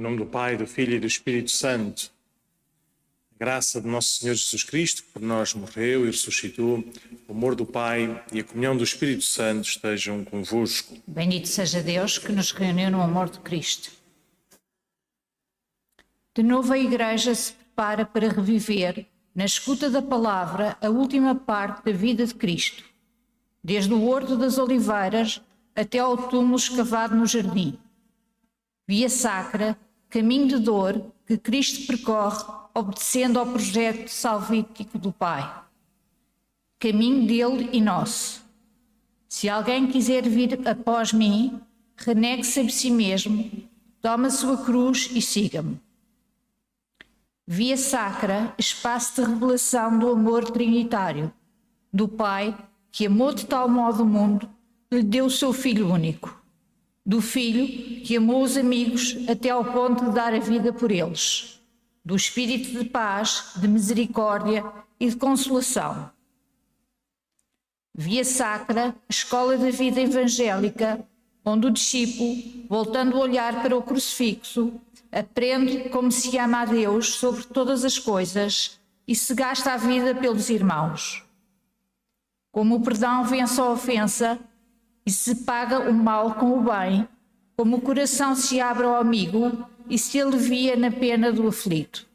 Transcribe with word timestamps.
Em 0.00 0.02
nome 0.02 0.16
do 0.16 0.24
Pai, 0.24 0.56
do 0.56 0.66
Filho 0.66 0.94
e 0.94 0.98
do 0.98 1.06
Espírito 1.06 1.50
Santo. 1.50 2.10
A 3.34 3.38
graça 3.38 3.82
de 3.82 3.86
nosso 3.86 4.14
Senhor 4.14 4.32
Jesus 4.32 4.64
Cristo, 4.64 5.02
que 5.02 5.10
por 5.10 5.20
nós 5.20 5.52
morreu 5.52 6.04
e 6.04 6.06
ressuscitou, 6.06 6.82
o 7.28 7.32
amor 7.32 7.54
do 7.54 7.66
Pai 7.66 8.24
e 8.32 8.40
a 8.40 8.44
comunhão 8.44 8.74
do 8.74 8.82
Espírito 8.82 9.24
Santo 9.24 9.68
estejam 9.68 10.24
convosco. 10.24 10.96
Bendito 11.06 11.48
seja 11.48 11.82
Deus 11.82 12.16
que 12.16 12.32
nos 12.32 12.50
reuniu 12.50 12.90
no 12.90 13.02
amor 13.02 13.28
de 13.28 13.40
Cristo. 13.40 13.92
De 16.34 16.42
novo 16.42 16.72
a 16.72 16.78
Igreja 16.78 17.34
se 17.34 17.52
prepara 17.52 18.06
para 18.06 18.30
reviver, 18.30 19.06
na 19.34 19.44
escuta 19.44 19.90
da 19.90 20.00
palavra, 20.00 20.78
a 20.80 20.88
última 20.88 21.34
parte 21.34 21.84
da 21.84 21.92
vida 21.92 22.26
de 22.26 22.34
Cristo, 22.34 22.84
desde 23.62 23.92
o 23.92 24.02
Horto 24.08 24.34
das 24.38 24.56
Oliveiras 24.56 25.42
até 25.76 25.98
ao 25.98 26.16
túmulo 26.16 26.56
escavado 26.56 27.14
no 27.14 27.26
jardim. 27.26 27.78
Via 28.88 29.10
sacra, 29.10 29.78
caminho 30.10 30.48
de 30.48 30.58
dor 30.58 31.02
que 31.24 31.38
Cristo 31.38 31.86
percorre, 31.86 32.44
obedecendo 32.74 33.38
ao 33.38 33.46
projeto 33.46 34.08
salvífico 34.08 34.98
do 34.98 35.12
Pai. 35.12 35.48
Caminho 36.78 37.26
dele 37.26 37.70
e 37.72 37.80
nosso. 37.80 38.44
Se 39.28 39.48
alguém 39.48 39.86
quiser 39.86 40.28
vir 40.28 40.66
após 40.68 41.12
mim, 41.12 41.60
renegue-se 41.96 42.60
a 42.60 42.68
si 42.68 42.90
mesmo, 42.90 43.50
tome 44.02 44.26
a 44.26 44.30
sua 44.30 44.56
cruz 44.58 45.10
e 45.14 45.22
siga-me. 45.22 45.80
Via 47.46 47.76
sacra, 47.76 48.54
espaço 48.58 49.22
de 49.22 49.28
revelação 49.28 49.98
do 49.98 50.08
amor 50.10 50.50
trinitário, 50.50 51.32
do 51.92 52.08
Pai 52.08 52.56
que 52.92 53.06
amou 53.06 53.32
de 53.32 53.46
tal 53.46 53.68
modo 53.68 54.02
o 54.02 54.06
mundo, 54.06 54.48
lhe 54.90 55.02
deu 55.02 55.26
o 55.26 55.30
seu 55.30 55.52
Filho 55.52 55.92
único, 55.92 56.39
do 57.04 57.20
Filho 57.20 57.66
que 58.02 58.16
amou 58.16 58.42
os 58.42 58.56
amigos 58.56 59.16
até 59.28 59.50
ao 59.50 59.64
ponto 59.64 60.06
de 60.06 60.12
dar 60.12 60.34
a 60.34 60.38
vida 60.38 60.72
por 60.72 60.90
eles, 60.90 61.60
do 62.04 62.14
Espírito 62.14 62.78
de 62.78 62.84
paz, 62.84 63.52
de 63.56 63.66
misericórdia 63.66 64.64
e 64.98 65.08
de 65.08 65.16
consolação. 65.16 66.10
Via 67.94 68.24
sacra, 68.24 68.94
escola 69.08 69.56
da 69.56 69.70
vida 69.70 70.00
evangélica, 70.00 71.04
onde 71.44 71.66
o 71.66 71.70
discípulo, 71.70 72.66
voltando 72.68 73.16
o 73.16 73.20
olhar 73.20 73.62
para 73.62 73.76
o 73.76 73.82
crucifixo, 73.82 74.72
aprende 75.10 75.88
como 75.88 76.12
se 76.12 76.38
ama 76.38 76.60
a 76.60 76.64
Deus 76.66 77.14
sobre 77.14 77.44
todas 77.44 77.84
as 77.84 77.98
coisas 77.98 78.78
e 79.06 79.14
se 79.14 79.34
gasta 79.34 79.72
a 79.72 79.76
vida 79.76 80.14
pelos 80.14 80.48
irmãos. 80.50 81.24
Como 82.52 82.76
o 82.76 82.80
perdão 82.80 83.24
vence 83.24 83.60
a 83.60 83.70
ofensa 83.70 84.38
e 85.04 85.10
se 85.10 85.36
paga 85.36 85.90
o 85.90 85.92
mal 85.94 86.34
com 86.34 86.58
o 86.58 86.62
bem, 86.62 87.08
como 87.56 87.76
o 87.76 87.80
coração 87.80 88.34
se 88.34 88.60
abre 88.60 88.84
ao 88.84 88.96
amigo 88.96 89.66
e 89.88 89.98
se 89.98 90.20
alivia 90.20 90.76
na 90.76 90.90
pena 90.90 91.32
do 91.32 91.46
aflito. 91.48 92.06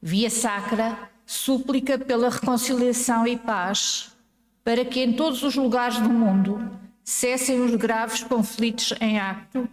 Via 0.00 0.28
sacra, 0.28 1.10
súplica 1.24 1.98
pela 1.98 2.28
reconciliação 2.28 3.26
e 3.26 3.36
paz, 3.36 4.16
para 4.64 4.84
que 4.84 5.00
em 5.00 5.12
todos 5.12 5.42
os 5.42 5.54
lugares 5.54 5.98
do 5.98 6.08
mundo 6.08 6.70
cessem 7.04 7.60
os 7.60 7.74
graves 7.76 8.22
conflitos 8.22 8.94
em 9.00 9.18
acto, 9.18 9.68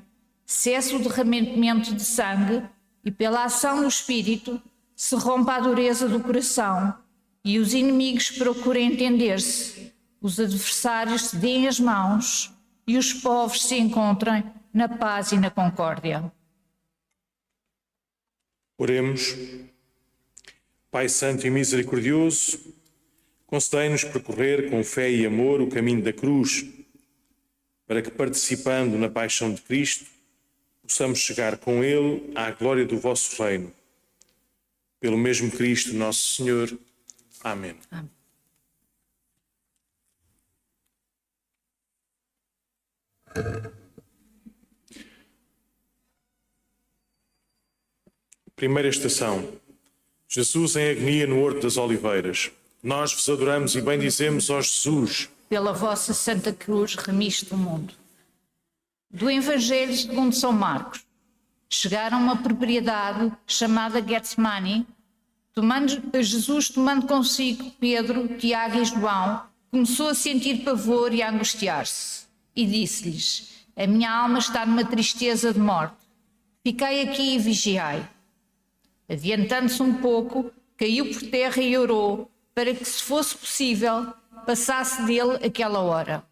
cesse 0.45 0.95
o 0.95 0.99
derramamento 0.99 1.93
de 1.93 2.03
sangue 2.03 2.63
e, 3.03 3.11
pela 3.11 3.43
ação 3.43 3.81
do 3.81 3.87
Espírito, 3.87 4.61
se 4.95 5.15
rompa 5.15 5.53
a 5.53 5.59
dureza 5.59 6.07
do 6.07 6.19
coração 6.19 6.93
e 7.43 7.59
os 7.59 7.73
inimigos 7.73 8.31
procurem 8.31 8.91
entender-se, 8.91 9.93
os 10.21 10.39
adversários 10.39 11.29
se 11.29 11.35
deem 11.37 11.67
as 11.67 11.79
mãos 11.79 12.51
e 12.87 12.97
os 12.97 13.13
povos 13.13 13.63
se 13.63 13.75
encontrem 13.75 14.43
na 14.73 14.89
paz 14.89 15.31
e 15.31 15.37
na 15.37 15.49
concórdia. 15.49 16.31
Oremos. 18.77 19.35
Pai 20.91 21.07
Santo 21.07 21.45
e 21.45 21.51
Misericordioso, 21.51 22.73
concedei-nos 23.45 24.03
percorrer 24.03 24.71
com 24.71 24.83
fé 24.83 25.11
e 25.11 25.25
amor 25.25 25.61
o 25.61 25.69
caminho 25.69 26.02
da 26.02 26.11
cruz, 26.11 26.65
para 27.85 28.02
que, 28.02 28.09
participando 28.09 28.97
na 28.97 29.08
paixão 29.08 29.53
de 29.53 29.61
Cristo, 29.61 30.05
possamos 30.81 31.19
chegar 31.19 31.58
com 31.58 31.83
Ele 31.83 32.31
à 32.33 32.49
glória 32.52 32.85
do 32.85 32.97
vosso 32.97 33.41
reino. 33.43 33.71
Pelo 34.99 35.17
mesmo 35.17 35.52
Cristo, 35.52 35.93
nosso 35.93 36.37
Senhor. 36.37 36.75
Amém. 37.43 37.75
Amém. 37.91 38.18
Primeira 48.55 48.89
estação. 48.89 49.47
Jesus 50.27 50.75
em 50.75 50.91
agonia 50.91 51.27
no 51.27 51.41
Horto 51.41 51.61
das 51.61 51.77
Oliveiras. 51.77 52.51
Nós 52.83 53.13
vos 53.13 53.27
adoramos 53.29 53.75
e 53.75 53.81
bendizemos, 53.81 54.49
ó 54.49 54.61
Jesus. 54.61 55.29
Pela 55.49 55.73
vossa 55.73 56.13
Santa 56.13 56.53
Cruz 56.53 56.95
remiste 56.95 57.53
o 57.53 57.57
mundo. 57.57 57.93
Do 59.09 59.29
Evangelho 59.29 59.95
segundo 59.95 60.35
São 60.35 60.51
Marcos. 60.51 61.05
Chegaram 61.69 62.17
a 62.17 62.21
uma 62.21 62.43
propriedade 62.43 63.31
chamada 63.47 64.01
Getsemani, 64.01 64.85
Tomando, 65.59 66.01
Jesus, 66.21 66.69
tomando 66.69 67.05
consigo 67.05 67.69
Pedro, 67.81 68.29
Tiago 68.37 68.79
e 68.79 68.85
João, 68.85 69.43
começou 69.69 70.07
a 70.07 70.13
sentir 70.13 70.63
pavor 70.63 71.13
e 71.13 71.21
a 71.21 71.29
angustiar-se. 71.29 72.28
E 72.55 72.65
disse-lhes: 72.65 73.65
A 73.76 73.87
minha 73.87 74.11
alma 74.11 74.39
está 74.39 74.65
numa 74.65 74.86
tristeza 74.86 75.54
de 75.54 75.60
morte. 75.60 75.98
Fiquei 76.64 77.04
aqui 77.04 77.36
e 77.36 77.39
vigiai. 77.39 78.10
Adiantando-se 79.08 79.82
um 79.82 79.95
pouco, 79.95 80.52
caiu 80.77 81.11
por 81.11 81.21
terra 81.30 81.61
e 81.61 81.77
orou, 81.77 82.30
para 82.54 82.73
que, 82.73 82.86
se 82.86 83.02
fosse 83.02 83.36
possível, 83.36 84.14
passasse 84.45 85.04
dele 85.04 85.45
aquela 85.45 85.80
hora. 85.80 86.23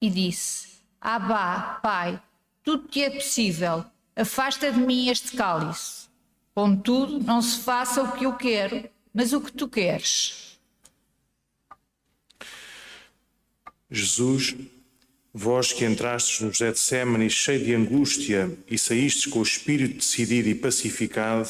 E 0.00 0.08
disse: 0.08 0.80
Abá, 1.00 1.80
Pai, 1.82 2.20
tudo 2.62 2.88
te 2.88 3.02
é 3.02 3.10
possível, 3.10 3.84
afasta 4.14 4.70
de 4.70 4.78
mim 4.78 5.08
este 5.08 5.36
cálice. 5.36 6.08
Contudo, 6.54 7.20
não 7.20 7.40
se 7.40 7.60
faça 7.60 8.02
o 8.02 8.12
que 8.12 8.26
eu 8.26 8.34
quero, 8.34 8.88
mas 9.14 9.32
o 9.32 9.40
que 9.40 9.52
tu 9.52 9.68
queres. 9.68 10.58
Jesus, 13.90 14.54
vós 15.32 15.72
que 15.72 15.84
entrastes 15.84 16.40
no 16.40 16.52
Getsemane 16.52 17.30
cheio 17.30 17.64
de 17.64 17.74
angústia 17.74 18.56
e 18.68 18.76
saístes 18.76 19.26
com 19.26 19.38
o 19.38 19.42
espírito 19.42 19.96
decidido 19.96 20.48
e 20.48 20.54
pacificado, 20.54 21.48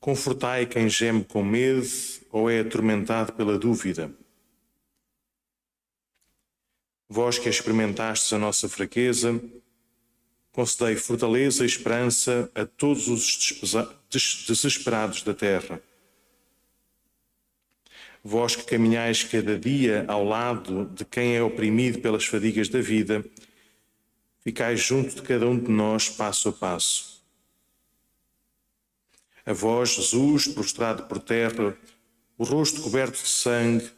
confortai 0.00 0.66
quem 0.66 0.88
geme 0.88 1.24
com 1.24 1.42
medo 1.42 1.86
ou 2.30 2.50
é 2.50 2.60
atormentado 2.60 3.32
pela 3.32 3.58
dúvida. 3.58 4.12
Vós 7.08 7.38
que 7.38 7.48
experimentastes 7.48 8.32
a 8.32 8.38
nossa 8.38 8.68
fraqueza, 8.68 9.40
concedei 10.52 10.96
fortaleza 10.96 11.62
e 11.62 11.66
esperança 11.66 12.50
a 12.54 12.66
todos 12.66 13.08
os 13.08 14.44
desesperados 14.46 15.22
da 15.22 15.32
terra. 15.32 15.80
Vós 18.26 18.56
que 18.56 18.64
caminhais 18.64 19.22
cada 19.22 19.58
dia 19.58 20.06
ao 20.08 20.24
lado 20.24 20.86
de 20.94 21.04
quem 21.04 21.36
é 21.36 21.42
oprimido 21.42 22.00
pelas 22.00 22.24
fadigas 22.24 22.70
da 22.70 22.80
vida, 22.80 23.22
ficais 24.40 24.80
junto 24.80 25.16
de 25.16 25.20
cada 25.20 25.46
um 25.46 25.58
de 25.58 25.70
nós 25.70 26.08
passo 26.08 26.48
a 26.48 26.52
passo. 26.52 27.22
A 29.44 29.52
vós, 29.52 29.90
Jesus, 29.90 30.48
prostrado 30.48 31.02
por 31.02 31.18
terra, 31.18 31.76
o 32.38 32.44
rosto 32.44 32.80
coberto 32.80 33.22
de 33.22 33.28
sangue, 33.28 33.90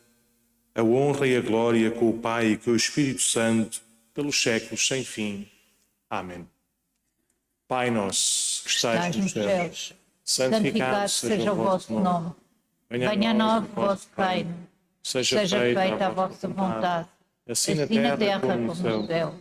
a 0.74 0.82
honra 0.82 1.28
e 1.28 1.36
a 1.36 1.40
glória 1.40 1.88
com 1.92 2.10
o 2.10 2.18
Pai 2.18 2.48
e 2.48 2.56
com 2.56 2.72
o 2.72 2.76
Espírito 2.76 3.22
Santo, 3.22 3.80
pelos 4.12 4.42
séculos 4.42 4.84
sem 4.88 5.04
fim. 5.04 5.48
Amém. 6.10 6.48
Pai 7.68 7.92
nosso, 7.92 8.64
que 8.64 8.70
estais 8.70 9.14
nos 9.14 9.30
céus, 9.30 9.94
santificado 10.24 11.08
seja 11.08 11.52
o 11.52 11.56
vosso 11.56 11.92
nome. 11.92 12.32
Venha 12.90 13.30
a 13.30 13.34
nós 13.34 13.64
o 13.64 13.66
vosso 13.74 14.08
reino. 14.16 14.54
Seja 15.02 15.40
feita 15.44 16.06
a 16.06 16.10
vossa 16.10 16.48
vontade, 16.48 17.08
assim, 17.48 17.80
assim 17.80 17.98
na 18.00 18.16
terra 18.16 18.40
como 18.40 18.58
no 18.58 18.74
céu. 18.74 19.34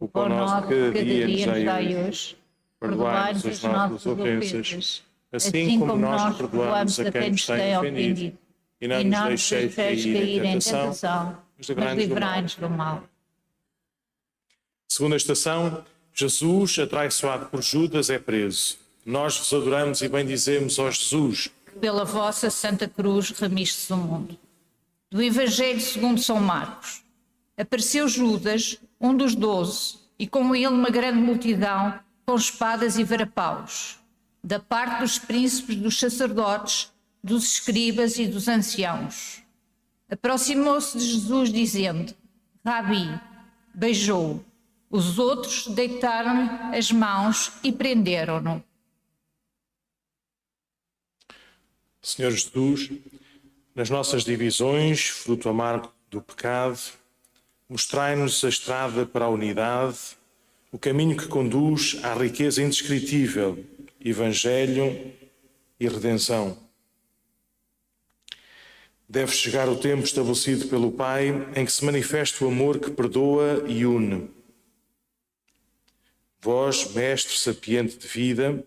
O 0.00 0.08
pão 0.08 0.28
nosso 0.28 0.62
cada 0.62 0.92
dia 0.92 1.46
nos 1.46 1.64
dai 1.64 1.96
hoje. 1.96 2.36
Perdoai-nos 2.80 3.46
as 3.46 3.62
nossas 3.62 4.06
ofensas, 4.06 5.02
assim, 5.32 5.48
assim 5.48 5.78
como 5.78 5.96
nós 5.96 6.36
perdoamos 6.36 7.00
a 7.00 7.10
quem 7.10 7.30
nos 7.30 7.46
tem 7.46 7.78
ofendido. 7.78 8.38
E 8.80 8.88
não 8.88 9.02
nos 9.02 9.28
deixeis 9.28 9.74
cair 9.74 10.16
em 10.16 10.60
tentação, 10.60 11.38
mas 11.76 11.96
livrai-nos 11.96 12.54
do 12.56 12.68
mal. 12.68 13.04
Segunda 14.88 15.16
estação, 15.16 15.84
Jesus, 16.12 16.78
atraiçoado 16.78 17.46
por 17.46 17.62
Judas, 17.62 18.10
é 18.10 18.18
preso. 18.18 18.76
Nós 19.04 19.36
vos 19.38 19.52
adoramos 19.52 20.02
e 20.02 20.08
bendizemos, 20.08 20.78
ó 20.78 20.90
Jesus. 20.90 21.50
Pela 21.80 22.04
vossa 22.04 22.50
Santa 22.50 22.88
Cruz 22.88 23.30
remiste 23.30 23.92
o 23.92 23.96
mundo. 23.96 24.38
Do 25.10 25.22
Evangelho 25.22 25.80
segundo 25.80 26.20
São 26.20 26.40
Marcos. 26.40 27.02
Apareceu 27.56 28.08
Judas, 28.08 28.78
um 29.00 29.16
dos 29.16 29.34
doze, 29.34 29.98
e 30.18 30.26
com 30.26 30.54
ele 30.54 30.68
uma 30.68 30.90
grande 30.90 31.18
multidão 31.18 31.98
com 32.26 32.34
espadas 32.34 32.96
e 32.98 33.04
varapaus, 33.04 33.98
da 34.42 34.58
parte 34.58 35.00
dos 35.00 35.18
príncipes, 35.18 35.76
dos 35.76 35.98
sacerdotes, 35.98 36.92
dos 37.22 37.44
escribas 37.44 38.18
e 38.18 38.26
dos 38.26 38.48
anciãos. 38.48 39.42
Aproximou-se 40.10 40.98
de 40.98 41.04
Jesus, 41.04 41.52
dizendo: 41.52 42.14
Rabi, 42.64 43.20
beijou-o. 43.74 44.44
Os 44.90 45.18
outros 45.18 45.66
deitaram-lhe 45.66 46.76
as 46.76 46.92
mãos 46.92 47.52
e 47.62 47.72
prenderam-no. 47.72 48.62
Senhor 52.04 52.32
Jesus, 52.32 52.90
nas 53.74 53.88
nossas 53.88 54.24
divisões, 54.24 55.08
fruto 55.08 55.48
amargo 55.48 55.90
do 56.10 56.20
pecado, 56.20 56.78
mostrai-nos 57.66 58.44
a 58.44 58.48
estrada 58.50 59.06
para 59.06 59.24
a 59.24 59.30
unidade, 59.30 59.98
o 60.70 60.78
caminho 60.78 61.16
que 61.16 61.26
conduz 61.26 61.98
à 62.02 62.12
riqueza 62.12 62.62
indescritível, 62.62 63.64
Evangelho 64.04 65.14
e 65.80 65.88
redenção. 65.88 66.58
Deve 69.08 69.32
chegar 69.32 69.66
o 69.66 69.78
tempo 69.78 70.04
estabelecido 70.04 70.68
pelo 70.68 70.92
Pai 70.92 71.30
em 71.56 71.64
que 71.64 71.72
se 71.72 71.86
manifesta 71.86 72.44
o 72.44 72.48
amor 72.48 72.78
que 72.78 72.90
perdoa 72.90 73.64
e 73.66 73.86
une. 73.86 74.28
Vós, 76.38 76.92
Mestre 76.92 77.34
sapiente 77.38 77.96
de 77.96 78.06
vida, 78.06 78.62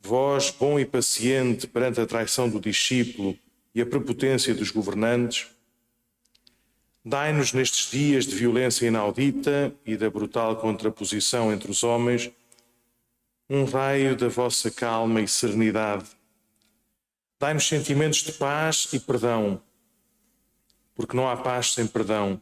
vós, 0.00 0.50
bom 0.50 0.78
e 0.78 0.84
paciente 0.84 1.66
perante 1.66 2.00
a 2.00 2.06
traição 2.06 2.48
do 2.48 2.60
discípulo 2.60 3.38
e 3.74 3.80
a 3.80 3.86
prepotência 3.86 4.54
dos 4.54 4.70
governantes, 4.70 5.46
dai-nos 7.04 7.52
nestes 7.52 7.90
dias 7.90 8.24
de 8.26 8.34
violência 8.34 8.86
inaudita 8.86 9.72
e 9.86 9.96
da 9.96 10.10
brutal 10.10 10.56
contraposição 10.56 11.52
entre 11.52 11.70
os 11.70 11.82
homens 11.82 12.30
um 13.48 13.64
raio 13.64 14.16
da 14.16 14.28
vossa 14.28 14.70
calma 14.70 15.20
e 15.20 15.26
serenidade 15.26 16.06
Dai-nos 17.40 17.66
sentimentos 17.66 18.18
de 18.18 18.32
paz 18.32 18.86
e 18.92 19.00
perdão, 19.00 19.62
porque 20.94 21.16
não 21.16 21.26
há 21.26 21.34
paz 21.38 21.72
sem 21.72 21.86
perdão, 21.86 22.38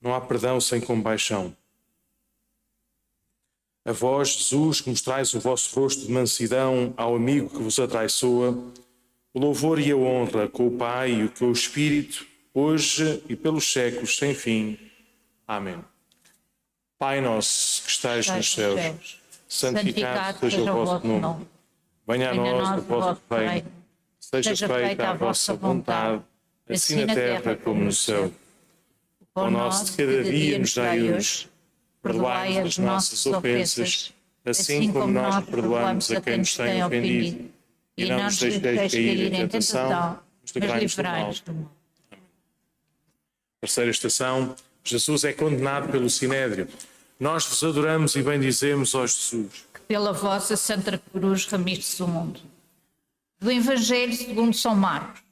não 0.00 0.14
há 0.14 0.20
perdão 0.20 0.60
sem 0.60 0.80
compaixão. 0.80 1.52
A 3.88 3.92
vós, 3.92 4.28
Jesus, 4.28 4.82
que 4.82 4.90
mostrais 4.90 5.32
o 5.32 5.40
vosso 5.40 5.74
rosto 5.80 6.04
de 6.04 6.12
mansidão 6.12 6.92
ao 6.94 7.16
amigo 7.16 7.48
que 7.48 7.62
vos 7.62 7.78
atraiçoa, 7.78 8.50
o 9.32 9.40
louvor 9.40 9.80
e 9.80 9.90
a 9.90 9.96
honra 9.96 10.46
com 10.46 10.66
o 10.66 10.70
Pai 10.72 11.22
e 11.22 11.28
com 11.30 11.46
o 11.46 11.52
Espírito, 11.52 12.26
hoje 12.52 13.24
e 13.30 13.34
pelos 13.34 13.72
séculos 13.72 14.18
sem 14.18 14.34
fim. 14.34 14.78
Amém. 15.46 15.78
Pai 16.98 17.22
nosso 17.22 17.82
que 17.84 17.88
estais 17.88 18.26
nos 18.26 18.52
céus, 18.52 19.22
santificado 19.48 20.38
seja 20.40 20.60
o 20.60 20.84
vosso 20.84 21.06
nome. 21.06 21.46
Venha 22.06 22.30
a 22.32 22.34
nós 22.34 22.78
o 22.80 22.82
vosso 22.82 23.22
reino 23.30 23.72
Seja 24.20 24.68
feita 24.68 25.08
a 25.08 25.14
vossa 25.14 25.54
vontade, 25.54 26.22
assim 26.68 27.06
na 27.06 27.14
terra 27.14 27.56
como 27.56 27.84
no 27.84 27.92
céu. 27.92 28.30
O 29.34 29.48
nosso 29.48 29.86
de 29.86 29.92
cada 29.92 30.24
dia 30.24 30.58
nos 30.58 30.74
dai 30.74 31.10
hoje. 31.10 31.48
Perdoai 32.02 32.58
as 32.58 32.78
nossas 32.78 33.26
ofensas, 33.26 34.12
assim 34.44 34.92
como 34.92 35.12
nós 35.12 35.44
perdoamos 35.44 36.10
a 36.10 36.20
quem 36.20 36.38
nos 36.38 36.56
tem 36.56 36.84
ofendido. 36.84 37.50
E 37.96 38.04
não 38.06 38.24
nos 38.24 38.38
deixeis 38.38 38.92
cair 38.92 39.32
em 39.32 39.48
tentação, 39.48 40.20
mas 40.54 40.80
livrai-nos 40.80 41.40
do 41.40 41.52
mal. 41.52 41.72
Terceira 43.60 43.90
estação, 43.90 44.54
Jesus 44.84 45.24
é 45.24 45.32
condenado 45.32 45.90
pelo 45.90 46.08
Sinédrio. 46.08 46.68
Nós 47.18 47.44
vos 47.44 47.62
adoramos 47.64 48.14
e 48.14 48.22
bendizemos, 48.22 48.94
ó 48.94 49.04
Jesus. 49.04 49.66
Que 49.74 49.80
pela 49.80 50.12
vossa 50.12 50.56
Santa 50.56 50.96
Cruz 51.12 51.44
remistes 51.46 51.98
o 51.98 52.06
mundo 52.06 52.40
do 53.40 53.50
Evangelho 53.50 54.12
segundo 54.14 54.54
São 54.54 54.74
Marcos. 54.74 55.22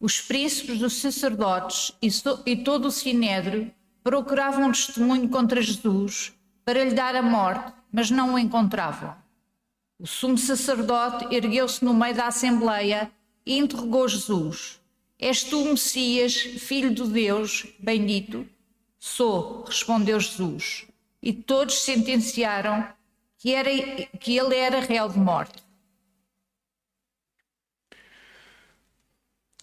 Os 0.00 0.20
príncipes 0.20 0.78
dos 0.78 0.94
sacerdotes 0.94 1.92
e, 2.02 2.10
so, 2.10 2.42
e 2.44 2.56
todo 2.56 2.88
o 2.88 2.92
sinédrio 2.92 3.70
procuravam 4.06 4.68
um 4.68 4.70
testemunho 4.70 5.28
contra 5.28 5.60
Jesus 5.60 6.32
para 6.64 6.84
lhe 6.84 6.94
dar 6.94 7.16
a 7.16 7.22
morte, 7.22 7.72
mas 7.90 8.08
não 8.08 8.34
o 8.34 8.38
encontravam. 8.38 9.16
O 9.98 10.06
sumo 10.06 10.38
sacerdote 10.38 11.34
ergueu-se 11.34 11.84
no 11.84 11.92
meio 11.92 12.14
da 12.14 12.28
assembleia 12.28 13.10
e 13.44 13.58
interrogou 13.58 14.06
Jesus: 14.06 14.80
És 15.18 15.42
tu 15.42 15.60
o 15.60 15.70
Messias, 15.70 16.34
filho 16.36 16.94
de 16.94 17.02
Deus, 17.02 17.66
bendito? 17.80 18.48
Sou, 18.96 19.64
respondeu 19.64 20.20
Jesus. 20.20 20.86
E 21.20 21.32
todos 21.32 21.82
sentenciaram 21.82 22.88
que, 23.36 23.52
era, 23.52 23.70
que 24.20 24.38
ele 24.38 24.54
era 24.54 24.78
réu 24.78 25.08
de 25.08 25.18
morte. 25.18 25.64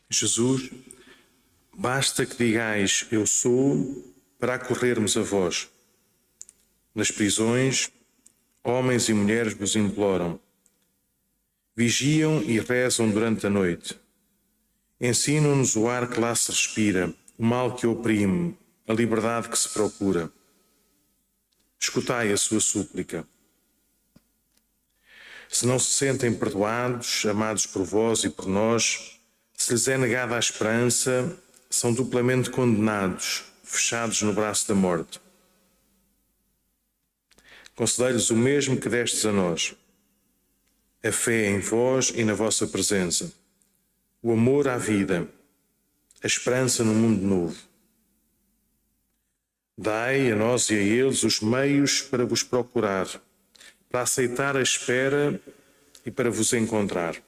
Jesus, 0.09 0.69
basta 1.73 2.25
que 2.25 2.35
digais 2.35 3.07
eu 3.09 3.25
sou 3.25 4.12
para 4.43 4.55
acorrermos 4.55 5.15
a 5.15 5.21
vós. 5.21 5.69
Nas 6.93 7.09
prisões, 7.09 7.89
homens 8.61 9.07
e 9.07 9.13
mulheres 9.13 9.53
vos 9.53 9.73
imploram. 9.73 10.37
Vigiam 11.73 12.43
e 12.43 12.59
rezam 12.59 13.09
durante 13.09 13.47
a 13.47 13.49
noite. 13.49 13.97
Ensinam-nos 14.99 15.77
o 15.77 15.87
ar 15.87 16.09
que 16.09 16.19
lá 16.19 16.35
se 16.35 16.51
respira, 16.51 17.13
o 17.37 17.45
mal 17.45 17.73
que 17.73 17.87
oprime, 17.87 18.57
a 18.85 18.91
liberdade 18.91 19.47
que 19.47 19.57
se 19.57 19.69
procura. 19.69 20.29
Escutai 21.79 22.29
a 22.33 22.35
sua 22.35 22.59
súplica. 22.59 23.25
Se 25.47 25.65
não 25.65 25.79
se 25.79 25.91
sentem 25.91 26.33
perdoados, 26.33 27.25
amados 27.25 27.65
por 27.65 27.85
vós 27.85 28.25
e 28.25 28.29
por 28.29 28.47
nós, 28.47 29.17
se 29.53 29.71
lhes 29.71 29.87
é 29.87 29.97
negada 29.97 30.35
a 30.35 30.39
esperança, 30.39 31.33
são 31.69 31.93
duplamente 31.93 32.49
condenados, 32.49 33.52
fechados 33.73 34.21
no 34.21 34.33
braço 34.33 34.67
da 34.67 34.75
morte. 34.75 35.19
Concedei-lhes 37.75 38.29
o 38.29 38.35
mesmo 38.35 38.79
que 38.79 38.87
destes 38.87 39.25
a 39.25 39.31
nós: 39.31 39.75
a 41.03 41.11
fé 41.11 41.49
em 41.49 41.59
vós 41.59 42.11
e 42.15 42.23
na 42.23 42.33
vossa 42.33 42.67
presença, 42.67 43.33
o 44.21 44.31
amor 44.31 44.67
à 44.67 44.77
vida, 44.77 45.27
a 46.21 46.27
esperança 46.27 46.83
no 46.83 46.93
mundo 46.93 47.25
novo. 47.25 47.57
Dai 49.75 50.31
a 50.31 50.35
nós 50.35 50.69
e 50.69 50.75
a 50.75 50.81
eles 50.81 51.23
os 51.23 51.39
meios 51.39 52.01
para 52.01 52.25
vos 52.25 52.43
procurar, 52.43 53.07
para 53.89 54.01
aceitar 54.01 54.55
a 54.55 54.61
espera 54.61 55.41
e 56.05 56.11
para 56.11 56.29
vos 56.29 56.53
encontrar. 56.53 57.21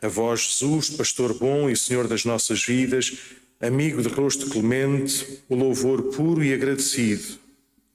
A 0.00 0.06
vós, 0.06 0.40
Jesus, 0.40 0.90
pastor 0.90 1.34
bom 1.34 1.68
e 1.68 1.76
Senhor 1.76 2.06
das 2.06 2.24
nossas 2.24 2.64
vidas, 2.64 3.34
amigo 3.60 4.02
de 4.02 4.08
rosto 4.08 4.48
clemente, 4.50 5.42
o 5.48 5.54
louvor 5.54 6.14
puro 6.14 6.42
e 6.42 6.52
agradecido, 6.52 7.38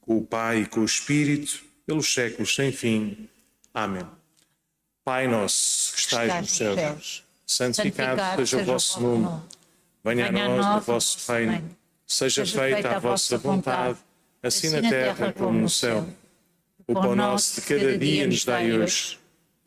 com 0.02 0.18
o 0.18 0.26
Pai 0.26 0.62
e 0.62 0.66
com 0.66 0.82
o 0.82 0.86
Espírito, 0.86 1.64
pelos 1.86 2.14
séculos 2.14 2.56
sem 2.56 2.72
fim. 2.72 3.30
Amém. 3.74 4.06
Pai 5.04 5.28
nosso, 5.28 5.94
que 5.94 6.00
estais 6.00 6.36
nos 6.36 6.52
céus, 6.52 7.24
santificado 7.46 8.22
seja 8.38 8.62
o 8.62 8.66
vosso 8.66 9.02
nome. 9.02 9.42
Venha 10.04 10.28
a 10.28 10.32
nós 10.32 10.84
o 10.84 10.86
vosso 10.86 11.32
reino. 11.32 11.70
Seja 12.06 12.46
feita 12.46 12.96
a 12.96 13.00
vossa 13.00 13.38
vontade, 13.38 13.98
assim 14.42 14.70
na 14.70 14.82
terra 14.82 15.34
como 15.34 15.60
no 15.60 15.70
céu. 15.70 16.08
O 16.88 16.94
pão 16.94 17.16
nosso 17.16 17.62
de 17.62 17.68
cada 17.68 17.98
dia 17.98 18.26
nos 18.26 18.44
dai 18.44 18.72
hoje 18.72 19.20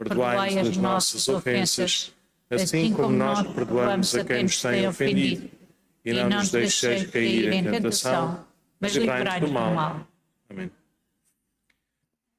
perdoai 0.02 0.58
as 0.58 0.76
nossas 0.76 1.28
ofensas, 1.28 2.12
assim 2.50 2.92
como 2.92 3.10
nós 3.10 3.46
perdoamos 3.54 4.14
a 4.14 4.24
quem 4.24 4.42
nos 4.42 4.60
tem 4.60 4.88
ofendido. 4.88 5.48
E 6.04 6.12
não 6.12 6.28
nos 6.28 6.50
deixeis 6.50 7.08
cair 7.10 7.52
em 7.52 7.64
tentação, 7.64 8.44
mas 8.80 8.94
livrai-nos 8.94 9.48
do 9.48 9.52
mal. 9.52 10.06
Amém. 10.50 10.70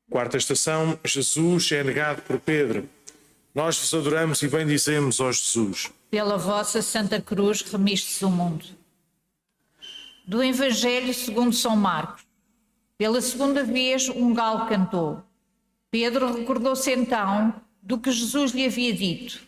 Quarta 0.10 0.38
estação, 0.38 1.00
Jesus 1.04 1.72
é 1.72 1.84
negado 1.84 2.22
por 2.22 2.40
Pedro. 2.40 2.88
Nós 3.56 3.78
vos 3.78 3.94
adoramos 3.94 4.42
e 4.42 4.48
bendizemos, 4.48 5.20
ó 5.20 5.32
Jesus. 5.32 5.92
Pela 6.12 6.38
vossa 6.38 6.82
Santa 6.82 7.22
Cruz 7.22 7.62
remistes 7.62 8.22
o 8.22 8.30
mundo. 8.30 8.66
Do 10.28 10.44
Evangelho 10.44 11.14
segundo 11.14 11.54
São 11.54 11.76
Marcos. 11.76 12.24
Pela 12.98 13.22
segunda 13.22 13.64
vez 13.64 14.10
um 14.10 14.34
galo 14.34 14.68
cantou. 14.68 15.24
Pedro 15.90 16.34
recordou-se 16.34 16.92
então 16.92 17.54
do 17.82 18.00
que 18.00 18.12
Jesus 18.12 18.52
lhe 18.52 18.66
havia 18.66 18.94
dito. 18.94 19.42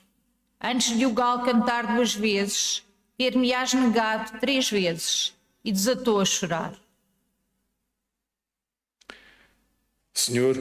Antes 0.62 0.98
de 0.98 1.06
o 1.06 1.14
galo 1.14 1.44
cantar 1.44 1.96
duas 1.96 2.14
vezes, 2.14 2.84
ter-me-ás 3.18 3.74
negado 3.74 4.40
três 4.40 4.70
vezes, 4.70 5.34
e 5.64 5.72
desatou 5.72 6.20
a 6.20 6.26
chorar. 6.26 6.74
Senhor, 10.14 10.56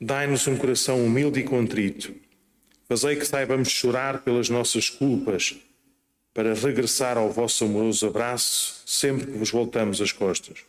dai-nos 0.00 0.46
um 0.46 0.56
coração 0.56 1.04
humilde 1.04 1.40
e 1.40 1.44
contrito. 1.44 2.14
Fazei 2.88 3.16
que 3.16 3.24
saibamos 3.24 3.68
chorar 3.68 4.22
pelas 4.22 4.48
nossas 4.48 4.88
culpas, 4.88 5.56
para 6.32 6.54
regressar 6.54 7.18
ao 7.18 7.30
vosso 7.30 7.64
amoroso 7.64 8.06
abraço 8.06 8.82
sempre 8.86 9.26
que 9.26 9.36
vos 9.36 9.50
voltamos 9.50 10.00
as 10.00 10.12
costas. 10.12 10.64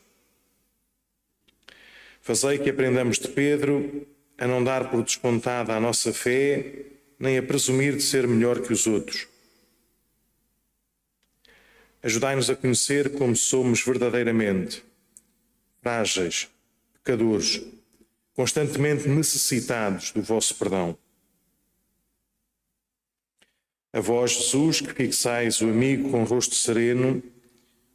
Fazei 2.22 2.58
que 2.58 2.70
aprendamos 2.70 3.20
de 3.20 3.28
Pedro 3.28 4.06
a 4.38 4.48
não 4.48 4.64
dar 4.64 4.90
por 4.90 5.04
descontada 5.04 5.74
a 5.74 5.80
nossa 5.80 6.12
fé, 6.12 6.86
nem 7.18 7.38
a 7.38 7.44
presumir 7.44 7.96
de 7.96 8.02
ser 8.02 8.28
melhor 8.28 8.62
que 8.62 8.74
os 8.74 8.88
outros. 8.88 9.29
Ajudai-nos 12.02 12.50
a 12.50 12.56
conhecer 12.56 13.18
como 13.18 13.36
somos 13.36 13.82
verdadeiramente, 13.84 14.84
frágeis, 15.82 16.48
pecadores, 16.94 17.62
constantemente 18.34 19.08
necessitados 19.08 20.12
do 20.12 20.22
vosso 20.22 20.56
perdão. 20.56 20.98
A 23.92 24.00
vós, 24.00 24.32
Jesus, 24.32 24.82
que 24.82 24.94
fixais 24.94 25.62
o 25.62 25.66
amigo 25.66 26.12
com 26.12 26.24
rosto 26.24 26.56
sereno, 26.56 27.22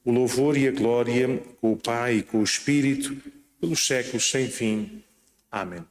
o 0.05 0.13
louvor 0.13 0.57
e 0.57 0.69
a 0.69 0.73
glória 0.73 1.39
com 1.61 1.73
o 1.73 1.77
Pai 1.77 2.17
e 2.17 2.23
com 2.23 2.41
o 2.41 2.45
Espírito, 2.45 3.17
pelos 3.61 3.87
séculos 3.87 4.29
sem 4.29 4.51
fim. 4.51 5.03
Amém. 5.51 5.85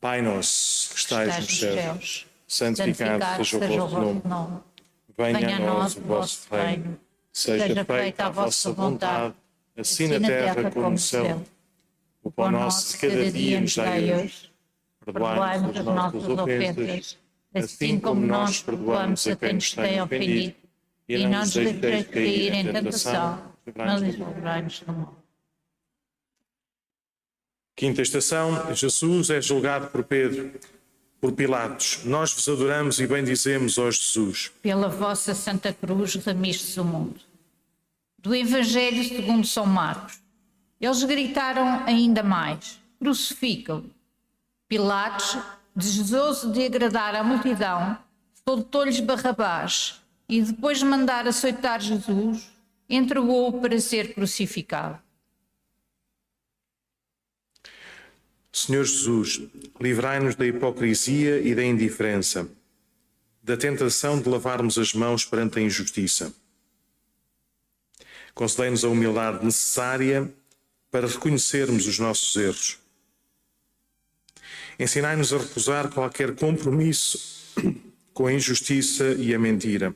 Pai 0.00 0.20
nosso, 0.20 0.90
que 0.90 0.98
estais, 0.98 1.28
estais 1.28 1.44
nos 1.44 1.58
céus, 1.58 1.74
céus 1.76 2.26
santificado, 2.46 3.24
santificado 3.24 3.44
seja 3.44 3.56
o 3.56 3.88
vosso 3.88 4.00
nome. 4.00 4.22
nome. 4.24 4.67
Venha, 5.18 5.56
a 5.56 5.58
nós 5.58 5.96
o 5.96 6.00
vosso 6.02 6.48
reino. 6.54 6.96
Seja 7.32 7.84
feita 7.84 8.26
a 8.26 8.30
vossa 8.30 8.72
vontade, 8.72 9.34
assim, 9.76 10.04
assim 10.04 10.18
na 10.18 10.28
terra 10.28 10.70
como 10.70 10.90
no 10.90 10.98
céu. 10.98 11.44
O 12.22 12.30
pão 12.30 12.52
nosso 12.52 12.92
de 12.92 12.98
cada 12.98 13.30
dia 13.30 13.60
nos 13.60 13.74
dai 13.74 14.14
hoje. 14.14 14.52
Perdoai-nos 15.04 15.76
as 15.76 15.84
nossas 15.84 16.28
ofensas, 16.28 17.18
assim 17.52 17.98
como 17.98 18.20
nós 18.24 18.62
perdoamos 18.62 19.26
a 19.26 19.34
quem 19.34 19.54
nos 19.54 19.72
tem 19.72 20.00
ofendido. 20.00 20.54
E 21.08 21.26
não 21.26 21.40
nos 21.40 21.52
deixeis 21.52 22.06
cair 22.06 22.54
em 22.54 22.72
tentação, 22.72 23.42
mas 23.74 24.02
livrai-nos 24.02 24.80
do 24.80 24.92
mal. 24.92 25.16
Quinta 27.74 28.02
estação, 28.02 28.74
Jesus 28.74 29.30
é 29.30 29.40
julgado 29.40 29.88
por 29.88 30.04
Pedro, 30.04 30.52
por 31.20 31.32
Pilatos. 31.32 32.04
Nós 32.04 32.32
vos 32.32 32.48
adoramos 32.48 33.00
e 33.00 33.06
bendizemos, 33.06 33.78
ó 33.78 33.90
Jesus. 33.90 34.50
Pela 34.62 34.88
vossa 34.88 35.34
Santa 35.34 35.72
Cruz, 35.72 36.14
remistes 36.14 36.76
o 36.76 36.84
mundo. 36.84 37.20
Do 38.18 38.34
Evangelho 38.34 39.04
segundo 39.04 39.46
São 39.46 39.66
Marcos. 39.66 40.20
Eles 40.80 41.02
gritaram 41.02 41.84
ainda 41.86 42.22
mais: 42.22 42.80
crucificam. 42.98 43.84
Pilatos, 44.68 45.38
desejoso 45.74 46.52
de 46.52 46.66
agradar 46.66 47.14
à 47.14 47.24
multidão, 47.24 47.96
soltou-lhes 48.46 49.00
Barrabás 49.00 50.00
e, 50.28 50.42
depois 50.42 50.78
de 50.78 50.84
mandar 50.84 51.26
açoitar 51.26 51.80
Jesus, 51.80 52.50
entregou-o 52.88 53.60
para 53.60 53.80
ser 53.80 54.14
crucificado. 54.14 54.98
Senhor 58.52 58.84
Jesus, 58.84 59.40
livrai-nos 59.80 60.34
da 60.34 60.46
hipocrisia 60.46 61.38
e 61.40 61.54
da 61.54 61.62
indiferença, 61.62 62.48
da 63.42 63.56
tentação 63.56 64.20
de 64.20 64.28
lavarmos 64.28 64.78
as 64.78 64.94
mãos 64.94 65.24
perante 65.24 65.58
a 65.58 65.62
injustiça. 65.62 66.34
Concedei-nos 68.34 68.84
a 68.84 68.88
humildade 68.88 69.44
necessária 69.44 70.32
para 70.90 71.06
reconhecermos 71.06 71.86
os 71.86 71.98
nossos 71.98 72.34
erros. 72.36 72.78
Ensinai-nos 74.78 75.32
a 75.32 75.38
recusar 75.38 75.90
qualquer 75.90 76.34
compromisso 76.34 77.52
com 78.14 78.26
a 78.26 78.32
injustiça 78.32 79.12
e 79.18 79.34
a 79.34 79.38
mentira. 79.38 79.94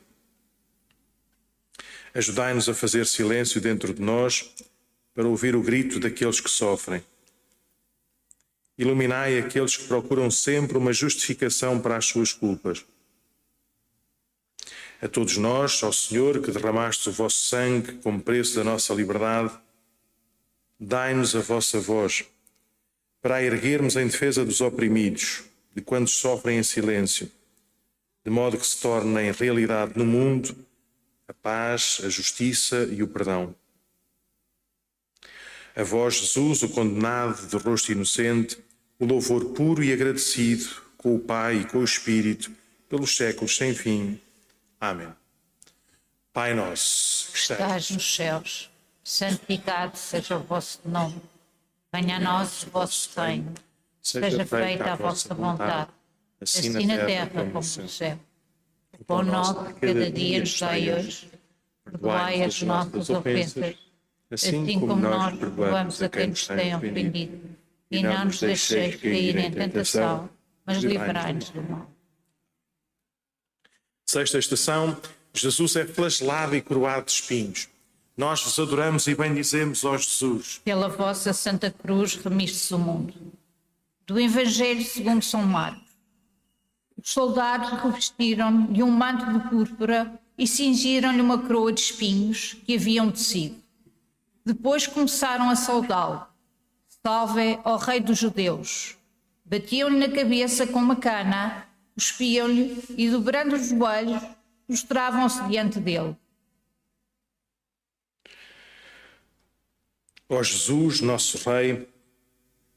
Ajudai-nos 2.13 2.69
a 2.69 2.73
fazer 2.75 3.07
silêncio 3.07 3.59
dentro 3.59 3.93
de 3.93 4.01
nós 4.01 4.53
para 5.15 5.27
ouvir 5.27 5.55
o 5.55 5.63
grito 5.63 5.99
daqueles 5.99 6.39
que 6.39 6.49
sofrem 6.49 7.03
Iluminai 8.83 9.39
aqueles 9.39 9.77
que 9.77 9.87
procuram 9.87 10.29
sempre 10.29 10.77
uma 10.77 10.91
justificação 10.91 11.79
para 11.79 11.95
as 11.95 12.05
suas 12.05 12.33
culpas. 12.33 12.83
A 15.01 15.07
todos 15.07 15.37
nós, 15.37 15.81
ó 15.83 15.91
Senhor, 15.93 16.41
que 16.41 16.51
derramaste 16.51 17.07
o 17.07 17.11
vosso 17.13 17.37
sangue 17.37 17.93
como 18.03 18.21
preço 18.21 18.57
da 18.57 18.63
nossa 18.65 18.93
liberdade, 18.93 19.57
dai-nos 20.77 21.33
a 21.33 21.39
vossa 21.39 21.79
voz, 21.79 22.25
para 23.21 23.41
erguermos 23.41 23.95
em 23.95 24.05
defesa 24.05 24.43
dos 24.43 24.59
oprimidos, 24.59 25.43
de 25.73 25.81
quantos 25.81 26.15
sofrem 26.15 26.57
em 26.57 26.63
silêncio, 26.63 27.31
de 28.21 28.29
modo 28.29 28.57
que 28.57 28.67
se 28.67 28.81
tornem 28.81 29.31
realidade 29.31 29.93
no 29.95 30.05
mundo 30.05 30.53
a 31.25 31.33
paz, 31.33 32.01
a 32.03 32.09
justiça 32.09 32.83
e 32.91 33.01
o 33.01 33.07
perdão. 33.07 33.55
A 35.73 35.83
vós, 35.83 36.15
Jesus, 36.15 36.63
o 36.63 36.69
condenado 36.69 37.47
de 37.47 37.55
rosto 37.55 37.93
inocente, 37.93 38.57
o 39.03 39.05
louvor 39.05 39.45
puro 39.53 39.83
e 39.83 39.91
agradecido 39.91 40.81
com 40.97 41.15
o 41.15 41.19
Pai 41.19 41.57
e 41.57 41.65
com 41.65 41.79
o 41.79 41.83
Espírito, 41.83 42.51
pelos 42.87 43.15
séculos 43.15 43.55
sem 43.55 43.73
fim. 43.73 44.19
Amém. 44.79 45.09
Pai 46.31 46.53
nosso, 46.53 47.31
que 47.31 47.37
estás 47.37 47.91
nos 47.91 48.15
céus, 48.15 48.71
santificado 49.03 49.97
seja 49.97 50.37
o 50.37 50.43
vosso 50.43 50.79
nome. 50.85 51.21
Venha 51.93 52.15
a 52.15 52.19
nós 52.19 52.63
o 52.63 52.69
vosso 52.69 53.09
reino. 53.19 53.53
Seja 54.01 54.45
feita 54.45 54.93
a 54.93 54.95
vossa 54.95 55.33
vontade, 55.33 55.91
assim 56.41 56.85
na 56.85 57.05
terra 57.05 57.27
como 57.27 57.53
no 57.53 57.89
céu. 57.89 58.19
O 58.99 59.05
pão 59.05 59.23
nosso 59.23 59.63
de 59.65 59.73
cada 59.73 60.11
dia 60.11 60.39
nos 60.39 60.59
dai 60.59 60.93
hoje. 60.93 61.29
Perdoai 61.83 62.43
as 62.43 62.61
nossas 62.61 63.09
ofensas 63.09 63.75
assim, 64.31 64.61
assim 64.61 64.79
como 64.79 64.95
nós 64.95 65.37
perdoamos 65.37 66.01
a 66.01 66.09
quem 66.09 66.27
nos 66.27 66.47
tem 66.47 66.75
ofendido. 66.75 67.52
E 67.93 68.01
não 68.01 68.25
nos 68.25 68.39
deixeis 68.39 68.95
cair 68.95 69.37
em 69.37 69.51
tentação, 69.51 70.27
mas 70.65 70.79
livrai-nos 70.83 71.51
do 71.51 71.61
mal. 71.61 71.91
Sexta 74.03 74.39
estação, 74.39 74.97
Jesus 75.31 75.75
é 75.75 75.85
flagelado 75.85 76.55
e 76.55 76.61
coroado 76.61 77.05
de 77.05 77.11
espinhos. 77.11 77.69
Nós 78.17 78.41
vos 78.41 78.57
adoramos 78.57 79.07
e 79.07 79.13
bendizemos, 79.13 79.83
ó 79.85 79.95
Jesus. 79.95 80.59
Pela 80.63 80.89
vossa 80.89 81.33
Santa 81.33 81.69
Cruz 81.69 82.15
remistes 82.15 82.71
o 82.71 82.79
mundo. 82.79 83.13
Do 84.07 84.19
Evangelho 84.19 84.83
segundo 84.83 85.23
São 85.23 85.43
Marcos. 85.43 85.83
Os 86.97 87.11
soldados 87.11 87.69
revestiram 87.81 88.71
de 88.71 88.81
um 88.81 88.89
manto 88.89 89.31
de 89.31 89.49
púrpura 89.49 90.19
e 90.35 90.47
cingiram-lhe 90.47 91.21
uma 91.21 91.37
coroa 91.37 91.71
de 91.71 91.81
espinhos 91.81 92.55
que 92.65 92.75
haviam 92.75 93.11
tecido. 93.11 93.55
Depois 94.43 94.87
começaram 94.87 95.49
a 95.49 95.55
saudá-lo. 95.55 96.32
Salve 97.05 97.59
ao 97.65 97.77
Rei 97.79 97.99
dos 97.99 98.17
Judeus. 98.17 98.95
Batiam-lhe 99.43 99.99
na 99.99 100.09
cabeça 100.09 100.65
com 100.65 100.79
uma 100.79 100.95
cana, 100.95 101.67
cuspiam-lhe 101.93 102.81
e, 102.97 103.09
dobrando 103.09 103.57
os 103.57 103.67
joelhos, 103.67 104.23
prostravam-se 104.65 105.43
diante 105.49 105.81
dele. 105.81 106.15
Ó 110.29 110.41
Jesus, 110.41 111.01
nosso 111.01 111.37
Rei, 111.49 111.85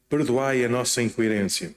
perdoai 0.09 0.65
a 0.65 0.67
nossa 0.67 1.01
incoerência. 1.01 1.73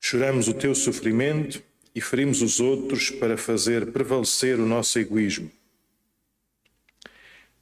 Choramos 0.00 0.48
o 0.48 0.54
teu 0.54 0.74
sofrimento 0.74 1.62
e 1.94 2.00
ferimos 2.00 2.40
os 2.40 2.58
outros 2.58 3.10
para 3.10 3.36
fazer 3.36 3.92
prevalecer 3.92 4.58
o 4.58 4.64
nosso 4.64 4.98
egoísmo. 4.98 5.52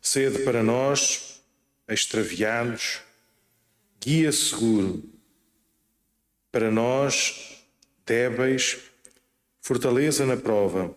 Sede 0.01 0.45
para 0.45 0.63
nós, 0.63 1.43
extraviados, 1.89 3.10
guia 4.01 4.33
seguro. 4.33 5.05
Para 6.51 6.71
nós, 6.71 7.63
débeis, 8.07 8.79
fortaleza 9.61 10.25
na 10.25 10.37
prova. 10.37 10.95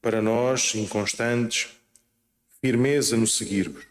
Para 0.00 0.20
nós, 0.20 0.74
inconstantes, 0.74 1.70
firmeza 2.60 3.16
no 3.16 3.26
seguir-vos. 3.26 3.84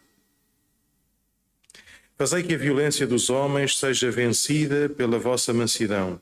Fazei 2.16 2.42
que 2.42 2.54
a 2.54 2.58
violência 2.58 3.06
dos 3.06 3.30
homens 3.30 3.78
seja 3.78 4.10
vencida 4.10 4.88
pela 4.88 5.18
vossa 5.18 5.52
mansidão 5.52 6.20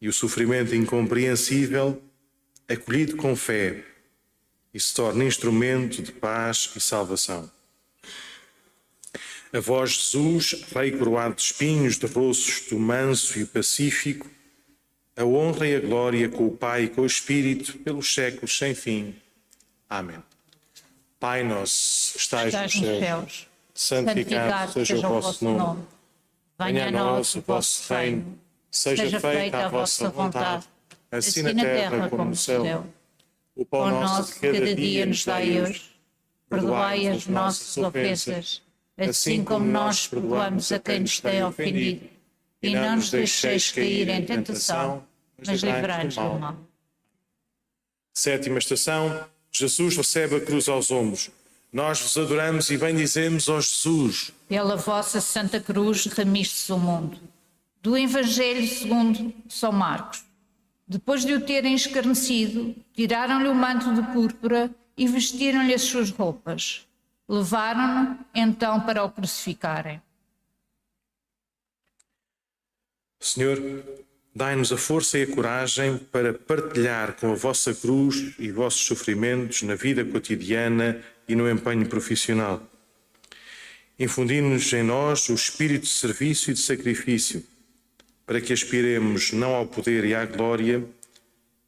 e 0.00 0.08
o 0.08 0.12
sofrimento 0.12 0.74
incompreensível 0.74 2.02
acolhido 2.68 3.16
com 3.16 3.36
fé 3.36 3.84
e 4.74 4.80
se 4.80 4.92
torne 4.92 5.24
instrumento 5.24 6.02
de 6.02 6.12
paz 6.12 6.72
e 6.74 6.80
salvação. 6.80 7.48
A 9.52 9.60
vós, 9.60 9.90
Jesus, 9.90 10.64
Rei 10.74 10.92
coroado 10.92 11.34
de 11.34 11.42
espinhos, 11.42 11.98
de 11.98 12.06
roços 12.06 12.68
do 12.70 12.78
manso 12.78 13.38
e 13.38 13.44
pacífico, 13.44 14.28
a 15.14 15.24
honra 15.24 15.68
e 15.68 15.76
a 15.76 15.80
glória 15.80 16.28
com 16.28 16.46
o 16.46 16.56
Pai 16.56 16.84
e 16.84 16.88
com 16.88 17.02
o 17.02 17.06
Espírito, 17.06 17.76
pelos 17.78 18.12
séculos 18.12 18.56
sem 18.56 18.74
fim. 18.74 19.14
Amém. 19.88 20.22
Pai 21.20 21.44
nosso, 21.44 22.16
estais, 22.16 22.46
estais 22.46 22.74
nos 22.74 22.98
céus, 22.98 23.48
santificado, 23.74 24.72
seja 24.72 24.96
o 24.96 25.20
vosso 25.20 25.44
nome. 25.44 25.84
Venha 26.58 26.88
a 26.88 26.90
nós 26.90 27.34
o 27.34 27.42
vosso 27.42 27.92
reino, 27.92 28.38
seja 28.70 29.20
feita 29.20 29.66
a 29.66 29.68
vossa 29.68 30.08
vontade, 30.08 30.64
assim, 31.10 31.28
assim 31.28 31.42
na 31.42 31.62
terra 31.62 32.08
como 32.08 32.24
no 32.24 32.36
céu. 32.36 32.86
O 33.54 33.66
pão 33.66 33.90
nosso 33.90 34.34
de 34.34 34.40
cada 34.40 34.74
dia 34.74 35.04
nos 35.04 35.24
dai 35.24 35.60
hoje. 35.60 35.92
Perdoai 36.48 37.06
as 37.08 37.26
nossas 37.26 37.76
ofensas, 37.76 38.62
assim 38.96 39.44
como 39.44 39.66
nós 39.66 40.06
perdoamos 40.06 40.70
a 40.72 40.78
quem 40.78 41.00
nos 41.00 41.20
tem 41.20 41.42
ofendido. 41.42 42.08
E 42.62 42.74
não 42.74 42.96
nos 42.96 43.10
deixeis 43.10 43.72
cair 43.72 44.08
em 44.08 44.24
tentação, 44.24 45.04
mas 45.36 45.62
livrai-nos 45.62 46.14
do 46.14 46.38
mal. 46.38 46.56
Sétima 48.14 48.58
estação: 48.58 49.24
Jesus 49.50 49.96
recebe 49.96 50.36
a 50.36 50.40
cruz 50.40 50.68
aos 50.68 50.90
ombros. 50.90 51.30
Nós 51.72 52.00
vos 52.00 52.16
adoramos 52.18 52.70
e 52.70 52.76
bendizemos, 52.76 53.48
ó 53.48 53.58
Jesus. 53.58 54.30
Pela 54.46 54.76
vossa 54.76 55.20
Santa 55.20 55.58
Cruz 55.58 56.04
remiste-se 56.04 56.70
o 56.70 56.78
mundo. 56.78 57.18
Do 57.80 57.96
Evangelho 57.96 58.68
segundo 58.68 59.32
São 59.48 59.72
Marcos. 59.72 60.22
Depois 60.86 61.24
de 61.24 61.32
o 61.32 61.40
terem 61.40 61.74
escarnecido, 61.74 62.76
tiraram-lhe 62.94 63.48
o 63.48 63.54
manto 63.54 63.94
de 63.94 64.02
púrpura 64.12 64.70
e 64.96 65.08
vestiram-lhe 65.08 65.72
as 65.72 65.82
suas 65.82 66.10
roupas. 66.10 66.86
Levaram-no 67.28 68.18
então 68.34 68.80
para 68.80 69.04
o 69.04 69.10
crucificarem. 69.10 70.02
Senhor, 73.20 73.58
dai-nos 74.34 74.72
a 74.72 74.76
força 74.76 75.18
e 75.18 75.22
a 75.22 75.26
coragem 75.26 75.96
para 75.96 76.34
partilhar 76.34 77.14
com 77.14 77.30
a 77.30 77.36
vossa 77.36 77.72
cruz 77.72 78.34
e 78.38 78.50
vossos 78.50 78.84
sofrimentos 78.84 79.62
na 79.62 79.76
vida 79.76 80.04
cotidiana 80.04 81.00
e 81.28 81.36
no 81.36 81.48
empenho 81.48 81.88
profissional. 81.88 82.60
Infundi-nos 83.98 84.72
em 84.72 84.82
nós 84.82 85.28
o 85.28 85.34
espírito 85.34 85.82
de 85.82 85.90
serviço 85.90 86.50
e 86.50 86.54
de 86.54 86.60
sacrifício, 86.60 87.46
para 88.26 88.40
que 88.40 88.52
aspiremos 88.52 89.32
não 89.32 89.54
ao 89.54 89.66
poder 89.66 90.04
e 90.04 90.14
à 90.14 90.24
glória, 90.24 90.84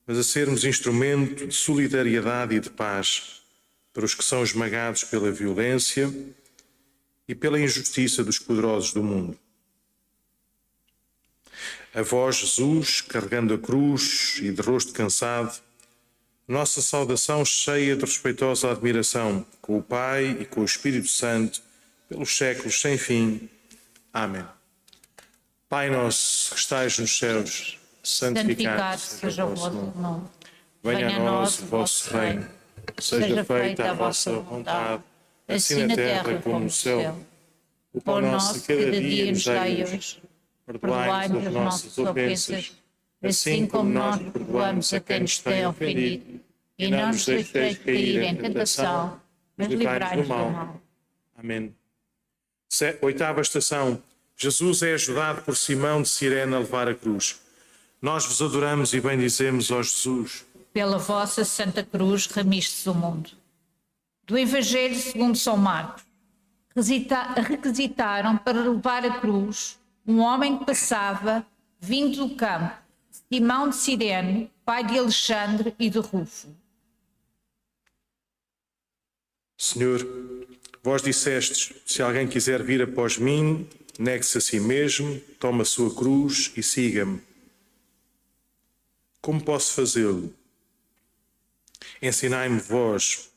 mas 0.04 0.18
a 0.18 0.25
sermos 0.25 0.64
instrumento 0.64 1.46
de 1.46 1.54
solidariedade 1.54 2.56
e 2.56 2.61
de 2.61 2.70
paz 2.70 3.43
para 3.94 4.04
os 4.04 4.14
que 4.14 4.24
são 4.24 4.42
esmagados 4.42 5.04
pela 5.04 5.30
violência 5.30 6.12
e 7.28 7.34
pela 7.34 7.60
injustiça 7.60 8.24
dos 8.24 8.40
poderosos 8.40 8.92
do 8.92 9.02
mundo. 9.02 9.38
A 11.94 12.02
vós, 12.02 12.36
Jesus, 12.36 13.00
carregando 13.00 13.54
a 13.54 13.58
cruz 13.58 14.40
e 14.42 14.50
de 14.50 14.60
rosto 14.60 14.92
cansado, 14.92 15.56
nossa 16.46 16.82
saudação 16.82 17.44
cheia 17.44 17.94
de 17.94 18.04
respeitosa 18.04 18.72
admiração, 18.72 19.46
com 19.62 19.78
o 19.78 19.82
Pai 19.82 20.38
e 20.40 20.44
com 20.44 20.62
o 20.62 20.64
Espírito 20.64 21.08
Santo, 21.08 21.62
pelos 22.08 22.36
séculos 22.36 22.80
sem 22.80 22.98
fim. 22.98 23.48
Amém. 24.12 24.44
Pai 25.68 25.88
nosso 25.88 26.50
que 26.52 26.58
estais 26.58 26.98
nos 26.98 27.16
céus, 27.16 27.78
santificado 28.02 29.00
seja 29.00 29.46
o 29.46 29.54
vosso 29.54 29.70
nome. 29.96 30.26
Venha 30.82 31.16
a 31.16 31.18
nós 31.20 31.60
o 31.60 31.66
vosso 31.66 32.12
reino. 32.12 32.46
Seja 32.98 33.44
feita 33.44 33.90
a 33.90 33.94
vossa 33.94 34.32
vontade, 34.32 35.02
assim 35.48 35.86
na 35.86 35.94
terra 35.94 36.40
como 36.42 36.60
no 36.60 36.70
céu. 36.70 37.16
O 37.92 38.00
pão 38.00 38.20
nosso 38.20 38.66
cada 38.66 38.90
dia 38.90 39.30
nos 39.30 39.44
dai 39.44 39.82
hoje 39.84 40.22
perdoai-nos 40.66 41.46
as 41.46 41.52
nossas 41.52 41.98
ofensas, 41.98 42.72
assim 43.22 43.66
como 43.66 43.90
nós 43.90 44.20
perdoamos 44.32 44.92
a 44.92 45.00
quem 45.00 45.20
nos 45.20 45.38
tem 45.38 45.66
ofendido, 45.66 46.40
e 46.78 46.88
não 46.88 47.08
nos 47.08 47.26
deixeis 47.26 47.78
cair 47.78 48.22
em 48.22 48.36
tentação, 48.36 49.20
mas 49.56 49.68
livrai-nos 49.68 50.26
do 50.26 50.34
mal. 50.34 50.80
Amém. 51.36 51.74
Oitava 53.02 53.40
estação. 53.40 54.02
Jesus 54.36 54.82
é 54.82 54.94
ajudado 54.94 55.42
por 55.42 55.56
Simão 55.56 56.02
de 56.02 56.08
Sirena 56.08 56.56
a 56.56 56.60
levar 56.60 56.88
a 56.88 56.94
cruz. 56.94 57.40
Nós 58.02 58.26
vos 58.26 58.42
adoramos 58.42 58.92
e 58.92 59.00
bendizemos, 59.00 59.70
ó 59.70 59.80
Jesus. 59.80 60.44
Pela 60.75 60.99
vossa 60.99 61.45
Santa 61.45 61.85
Cruz 61.85 62.26
remiste 62.26 62.88
o 62.90 62.95
mundo. 62.95 63.31
Do 64.26 64.37
Evangelho 64.37 64.97
segundo 64.97 65.38
São 65.38 65.57
Marcos. 65.57 66.04
Requisitaram 67.47 68.37
para 68.37 68.61
levar 68.61 69.04
a 69.07 69.21
cruz 69.21 69.78
um 70.04 70.19
homem 70.19 70.59
que 70.59 70.64
passava, 70.64 71.47
vindo 71.78 72.26
do 72.26 72.35
campo, 72.35 72.76
Simão 73.33 73.69
de 73.69 73.76
Sirene, 73.76 74.50
pai 74.65 74.84
de 74.84 74.99
Alexandre 74.99 75.73
e 75.78 75.89
de 75.89 76.00
Rufo. 76.00 76.49
Senhor, 79.56 80.04
vós 80.82 81.00
dissestes: 81.02 81.73
se 81.87 82.02
alguém 82.02 82.26
quiser 82.26 82.65
vir 82.65 82.82
após 82.82 83.17
mim, 83.17 83.69
negue-se 83.97 84.39
a 84.39 84.41
si 84.41 84.58
mesmo, 84.58 85.21
toma 85.39 85.63
a 85.63 85.65
sua 85.65 85.95
cruz 85.95 86.50
e 86.56 86.65
siga-me. 86.65 87.23
Como 89.21 89.41
posso 89.41 89.73
fazê-lo? 89.75 90.34
Ensinai-me 92.00 92.60
vós, 92.60 93.30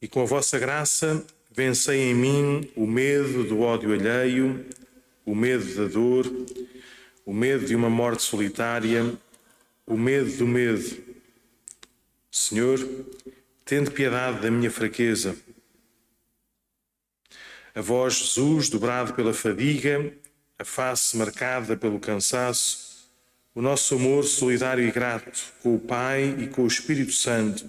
e 0.00 0.08
com 0.08 0.22
a 0.22 0.26
vossa 0.26 0.58
graça 0.58 1.24
vencei 1.50 2.10
em 2.10 2.14
mim 2.14 2.70
o 2.76 2.86
medo 2.86 3.44
do 3.44 3.60
ódio 3.60 3.92
alheio 3.92 4.66
o 5.26 5.34
medo 5.34 5.74
da 5.74 5.92
dor, 5.92 6.24
o 7.26 7.34
medo 7.34 7.66
de 7.66 7.74
uma 7.74 7.90
morte 7.90 8.22
solitária, 8.22 9.12
o 9.84 9.98
medo 9.98 10.30
do 10.36 10.46
medo. 10.46 10.96
Senhor, 12.30 12.78
tende 13.64 13.90
piedade 13.90 14.40
da 14.40 14.50
minha 14.50 14.70
fraqueza. 14.70 15.36
A 17.74 17.80
voz 17.80 18.14
Jesus, 18.14 18.68
dobrado 18.68 19.14
pela 19.14 19.34
fadiga, 19.34 20.14
a 20.58 20.64
face 20.64 21.16
marcada 21.16 21.76
pelo 21.76 21.98
cansaço, 21.98 23.10
o 23.52 23.60
nosso 23.60 23.96
amor 23.96 24.24
solidário 24.24 24.86
e 24.86 24.92
grato 24.92 25.52
com 25.60 25.74
o 25.74 25.80
Pai 25.80 26.36
e 26.38 26.46
com 26.46 26.62
o 26.62 26.66
Espírito 26.66 27.12
Santo, 27.12 27.68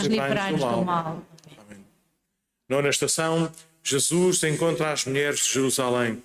mas 0.00 0.06
livrai-nos 0.06 0.60
do 0.60 0.84
mal. 0.84 1.22
Amém. 1.58 1.84
Nona 2.68 2.88
estação, 2.88 3.50
Jesus 3.82 4.42
encontra 4.42 4.92
as 4.92 5.04
mulheres 5.04 5.40
de 5.40 5.52
Jerusalém. 5.52 6.22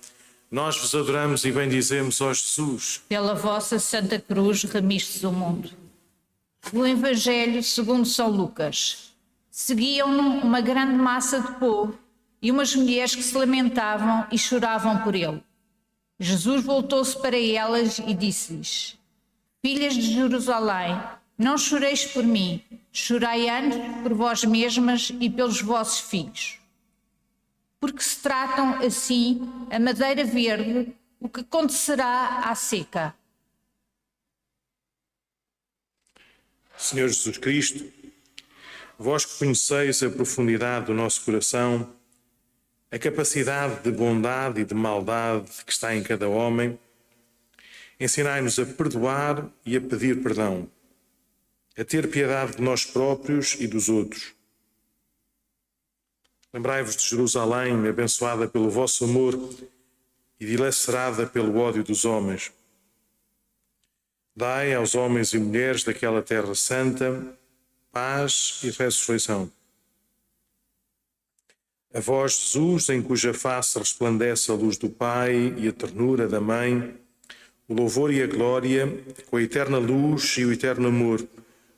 Nós 0.50 0.76
vos 0.78 0.94
adoramos 0.94 1.44
e 1.44 1.52
bendizemos, 1.52 2.20
ó 2.20 2.32
Jesus. 2.32 3.02
Pela 3.08 3.34
vossa 3.34 3.78
Santa 3.78 4.18
Cruz 4.18 4.64
remistes 4.64 5.22
o 5.22 5.30
mundo. 5.30 5.70
No 6.72 6.86
Evangelho 6.86 7.62
segundo 7.62 8.04
São 8.04 8.28
Lucas, 8.28 9.14
seguiam-no 9.50 10.40
uma 10.40 10.60
grande 10.60 10.94
massa 10.94 11.40
de 11.40 11.52
povo 11.58 11.98
e 12.42 12.50
umas 12.50 12.74
mulheres 12.74 13.14
que 13.14 13.22
se 13.22 13.36
lamentavam 13.36 14.26
e 14.32 14.38
choravam 14.38 14.98
por 14.98 15.14
ele. 15.14 15.42
Jesus 16.18 16.64
voltou-se 16.64 17.16
para 17.20 17.38
elas 17.38 17.98
e 17.98 18.12
disse-lhes: 18.12 18.98
Filhas 19.62 19.94
de 19.94 20.12
Jerusalém, 20.14 21.00
não 21.38 21.56
choreis 21.56 22.04
por 22.04 22.24
mim, 22.24 22.62
chorai 22.92 23.48
antes 23.48 23.78
por 24.02 24.14
vós 24.14 24.44
mesmas 24.44 25.12
e 25.20 25.28
pelos 25.30 25.60
vossos 25.60 26.00
filhos 26.00 26.60
porque 27.80 28.02
se 28.02 28.18
tratam 28.18 28.74
assim 28.84 29.40
a 29.70 29.78
madeira 29.80 30.22
verde, 30.22 30.92
o 31.18 31.28
que 31.28 31.40
acontecerá 31.40 32.40
à 32.44 32.54
seca. 32.54 33.14
Senhor 36.76 37.08
Jesus 37.08 37.38
Cristo, 37.38 37.90
vós 38.98 39.24
que 39.24 39.38
conheceis 39.38 40.02
a 40.02 40.10
profundidade 40.10 40.86
do 40.86 40.94
nosso 40.94 41.24
coração, 41.24 41.90
a 42.90 42.98
capacidade 42.98 43.82
de 43.82 43.90
bondade 43.90 44.60
e 44.60 44.64
de 44.64 44.74
maldade 44.74 45.50
que 45.64 45.72
está 45.72 45.94
em 45.94 46.02
cada 46.02 46.28
homem, 46.28 46.78
ensinai-nos 47.98 48.58
a 48.58 48.66
perdoar 48.66 49.46
e 49.64 49.76
a 49.76 49.80
pedir 49.80 50.22
perdão, 50.22 50.68
a 51.80 51.84
ter 51.84 52.10
piedade 52.10 52.56
de 52.56 52.62
nós 52.62 52.84
próprios 52.84 53.56
e 53.58 53.66
dos 53.66 53.88
outros 53.88 54.34
Lembrai-vos 56.52 56.96
de 56.96 57.08
Jerusalém, 57.08 57.86
abençoada 57.86 58.48
pelo 58.48 58.68
vosso 58.68 59.04
amor 59.04 59.38
e 60.38 60.44
dilacerada 60.44 61.24
pelo 61.24 61.56
ódio 61.56 61.84
dos 61.84 62.04
homens. 62.04 62.52
Dai 64.34 64.74
aos 64.74 64.96
homens 64.96 65.32
e 65.32 65.38
mulheres 65.38 65.84
daquela 65.84 66.20
terra 66.22 66.54
santa 66.56 67.38
paz 67.92 68.60
e 68.64 68.70
ressurreição. 68.70 69.50
A 71.92 72.00
vós, 72.00 72.32
Jesus, 72.32 72.88
em 72.88 73.02
cuja 73.02 73.34
face 73.34 73.78
resplandece 73.78 74.50
a 74.50 74.54
luz 74.54 74.76
do 74.76 74.88
Pai 74.88 75.54
e 75.56 75.68
a 75.68 75.72
ternura 75.72 76.28
da 76.28 76.40
Mãe, 76.40 76.96
o 77.68 77.74
louvor 77.74 78.12
e 78.12 78.22
a 78.22 78.26
glória, 78.26 78.88
com 79.28 79.36
a 79.36 79.42
eterna 79.42 79.78
luz 79.78 80.36
e 80.38 80.44
o 80.44 80.52
eterno 80.52 80.88
amor, 80.88 81.24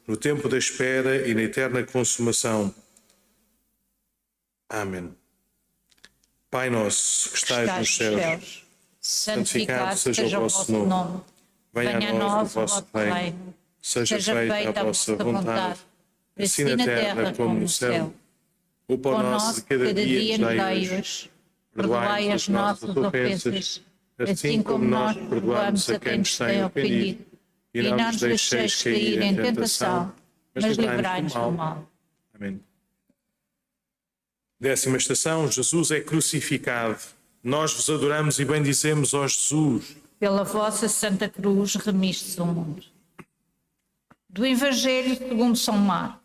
no 0.07 0.17
tempo 0.17 0.49
da 0.49 0.59
espera 0.59 1.27
e 1.29 1.35
na 1.35 1.43
eterna 1.43 1.83
consumação 1.85 2.75
Amém. 4.73 5.15
Pai 6.51 6.71
nosso 6.71 7.29
que 7.31 7.37
estais 7.37 7.79
nos 7.79 7.95
céus, 7.95 8.65
santificado 8.99 9.99
seja 9.99 10.39
o 10.39 10.43
vosso 10.43 10.73
nome. 10.73 11.21
Venha 11.75 12.11
a 12.11 12.13
nós 12.15 12.57
o 12.57 12.61
vosso 12.61 12.87
reino. 12.95 13.55
Seja 13.83 14.19
feita 14.19 14.81
a 14.81 14.85
vossa 14.85 15.17
vontade, 15.17 15.81
assim, 16.39 16.63
assim 16.63 16.77
na 16.77 16.85
terra 16.85 17.35
como 17.35 17.61
no 17.61 17.69
céu. 17.69 18.15
O 18.89 18.97
pão 18.97 19.23
nosso 19.23 19.57
de 19.57 19.63
cada 19.63 19.93
dia 19.93 20.39
nos 20.39 20.57
dai 20.57 20.99
hoje. 20.99 21.31
Perdoai 21.75 22.33
as 22.33 22.49
nossas 22.49 22.97
ofensas, 22.97 23.83
assim, 24.19 24.33
assim 24.33 24.63
como 24.63 24.85
nós 24.85 25.17
perdoamos 25.17 25.91
a 25.91 25.99
quem 25.99 26.19
nos 26.19 26.39
tem 26.39 26.65
ofendido. 26.65 27.27
E 27.75 27.83
não 27.83 27.97
nos 27.97 28.17
deixeis 28.21 28.83
cair 28.83 29.23
em 29.23 29.35
tentação, 29.35 30.13
mas 30.55 30.77
livrai-nos 30.77 31.33
do 31.33 31.53
mal. 31.53 31.91
Amém. 32.35 32.61
Décima 34.61 34.97
estação: 34.97 35.51
Jesus 35.51 35.91
é 35.91 36.01
crucificado. 36.01 37.01
Nós 37.43 37.73
vos 37.73 37.91
adoramos 37.91 38.39
e 38.39 38.45
bendizemos, 38.45 39.15
ó 39.15 39.27
Jesus. 39.27 39.97
Pela 40.21 40.45
vossa 40.45 40.89
Santa 40.89 41.29
Cruz 41.29 41.75
remistes 41.75 42.39
o 42.39 42.47
mundo. 42.47 42.85
Do 44.29 44.47
Evangelho 44.47 45.17
segundo 45.17 45.57
São 45.57 45.77
Marcos. 45.77 46.23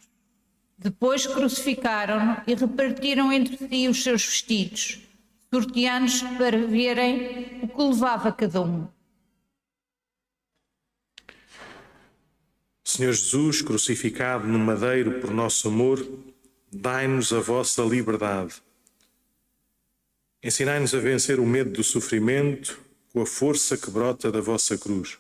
Depois 0.78 1.26
crucificaram-no 1.26 2.38
e 2.46 2.54
repartiram 2.54 3.32
entre 3.34 3.58
si 3.58 3.88
os 3.88 4.04
seus 4.04 4.24
vestidos, 4.24 5.00
sorteando-os 5.52 6.22
para 6.22 6.68
verem 6.68 7.62
o 7.64 7.68
que 7.68 7.82
levava 7.82 8.32
cada 8.32 8.62
um. 8.62 8.88
Senhor 12.98 13.14
Jesus, 13.14 13.62
crucificado 13.62 14.48
no 14.48 14.58
madeiro 14.58 15.22
por 15.22 15.30
nosso 15.30 15.68
amor, 15.68 16.04
dai-nos 16.72 17.32
a 17.32 17.40
vossa 17.40 17.84
liberdade. 17.84 18.56
Ensinai-nos 20.42 20.96
a 20.96 21.00
vencer 21.00 21.40
o 21.40 21.46
medo 21.46 21.70
do 21.70 21.84
sofrimento 21.84 22.80
com 23.14 23.22
a 23.22 23.26
força 23.28 23.78
que 23.78 23.92
brota 23.92 24.32
da 24.32 24.42
vossa 24.42 24.80
cruz. 24.80 25.20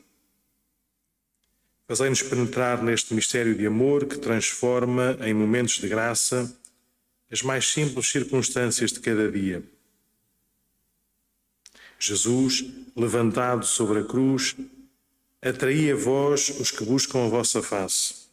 Fazei-nos 1.87 2.23
penetrar 2.23 2.81
neste 2.81 3.13
mistério 3.13 3.53
de 3.53 3.67
amor 3.67 4.07
que 4.07 4.17
transforma 4.17 5.15
em 5.21 5.31
momentos 5.35 5.75
de 5.75 5.87
graça 5.87 6.51
as 7.31 7.43
mais 7.43 7.67
simples 7.67 8.07
circunstâncias 8.07 8.91
de 8.91 8.99
cada 9.01 9.31
dia. 9.31 9.61
Jesus, 11.99 12.65
levantado 12.95 13.67
sobre 13.67 13.99
a 13.99 14.03
cruz, 14.03 14.55
atraí 15.41 15.91
a 15.91 15.95
vós 15.95 16.49
os 16.59 16.71
que 16.71 16.83
buscam 16.83 17.25
a 17.25 17.29
vossa 17.29 17.61
face. 17.61 18.27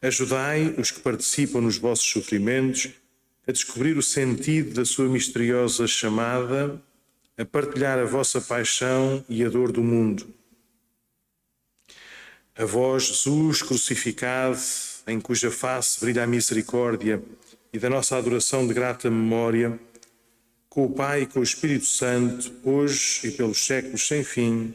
Ajudai 0.00 0.74
os 0.78 0.90
que 0.90 1.00
participam 1.00 1.60
nos 1.60 1.78
vossos 1.78 2.06
sofrimentos 2.06 2.90
a 3.46 3.52
descobrir 3.52 3.96
o 3.96 4.02
sentido 4.02 4.74
da 4.74 4.84
sua 4.84 5.08
misteriosa 5.08 5.86
chamada, 5.86 6.80
a 7.36 7.44
partilhar 7.44 7.98
a 7.98 8.04
vossa 8.04 8.40
paixão 8.40 9.24
e 9.28 9.44
a 9.44 9.48
dor 9.48 9.72
do 9.72 9.82
mundo. 9.82 10.26
A 12.54 12.64
vós, 12.64 13.04
Jesus 13.04 13.62
crucificado, 13.62 14.58
em 15.06 15.20
cuja 15.20 15.50
face 15.50 16.00
brilha 16.00 16.24
a 16.24 16.26
misericórdia 16.26 17.22
e 17.72 17.78
da 17.78 17.88
nossa 17.88 18.16
adoração 18.16 18.66
de 18.66 18.74
grata 18.74 19.10
memória, 19.10 19.78
com 20.68 20.84
o 20.84 20.92
Pai 20.92 21.22
e 21.22 21.26
com 21.26 21.40
o 21.40 21.42
Espírito 21.42 21.86
Santo, 21.86 22.52
hoje 22.62 23.28
e 23.28 23.30
pelos 23.30 23.64
séculos 23.64 24.06
sem 24.06 24.22
fim. 24.22 24.74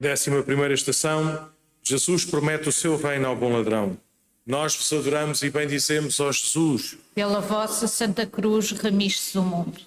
Décima 0.00 0.42
primeira 0.42 0.72
estação, 0.72 1.50
Jesus 1.82 2.24
promete 2.24 2.66
o 2.70 2.72
seu 2.72 2.96
reino 2.96 3.28
ao 3.28 3.36
bom 3.36 3.52
ladrão. 3.52 3.98
Nós 4.46 4.74
vos 4.74 4.90
adoramos 4.94 5.42
e 5.42 5.50
bendizemos, 5.50 6.18
ó 6.20 6.32
Jesus. 6.32 6.96
Pela 7.14 7.38
vossa 7.38 7.86
Santa 7.86 8.24
Cruz 8.24 8.70
remiste 8.70 9.36
o 9.36 9.42
mundo. 9.42 9.78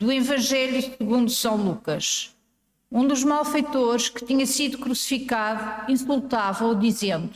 Do 0.00 0.10
Evangelho 0.10 0.82
segundo 0.82 1.30
São 1.30 1.56
Lucas. 1.56 2.34
Um 2.90 3.06
dos 3.06 3.22
malfeitores 3.22 4.08
que 4.08 4.24
tinha 4.24 4.46
sido 4.46 4.78
crucificado 4.78 5.92
insultava-o, 5.92 6.74
dizendo: 6.74 7.30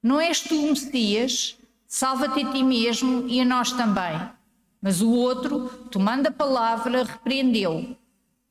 Não 0.00 0.20
és 0.20 0.40
tu 0.40 0.54
o 0.54 0.68
Messias? 0.68 1.56
Salva-te 1.88 2.44
a 2.44 2.52
ti 2.52 2.62
mesmo 2.62 3.26
e 3.26 3.40
a 3.40 3.44
nós 3.44 3.72
também. 3.72 4.30
Mas 4.80 5.02
o 5.02 5.10
outro, 5.10 5.70
tomando 5.90 6.28
a 6.28 6.30
palavra, 6.30 7.02
repreendeu: 7.02 7.96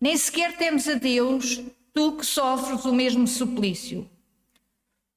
Nem 0.01 0.17
sequer 0.17 0.57
temos 0.57 0.89
a 0.89 0.95
Deus, 0.95 1.61
tu 1.95 2.11
que 2.11 2.25
sofres 2.25 2.83
o 2.83 2.93
mesmo 2.93 3.25
suplício. 3.25 4.07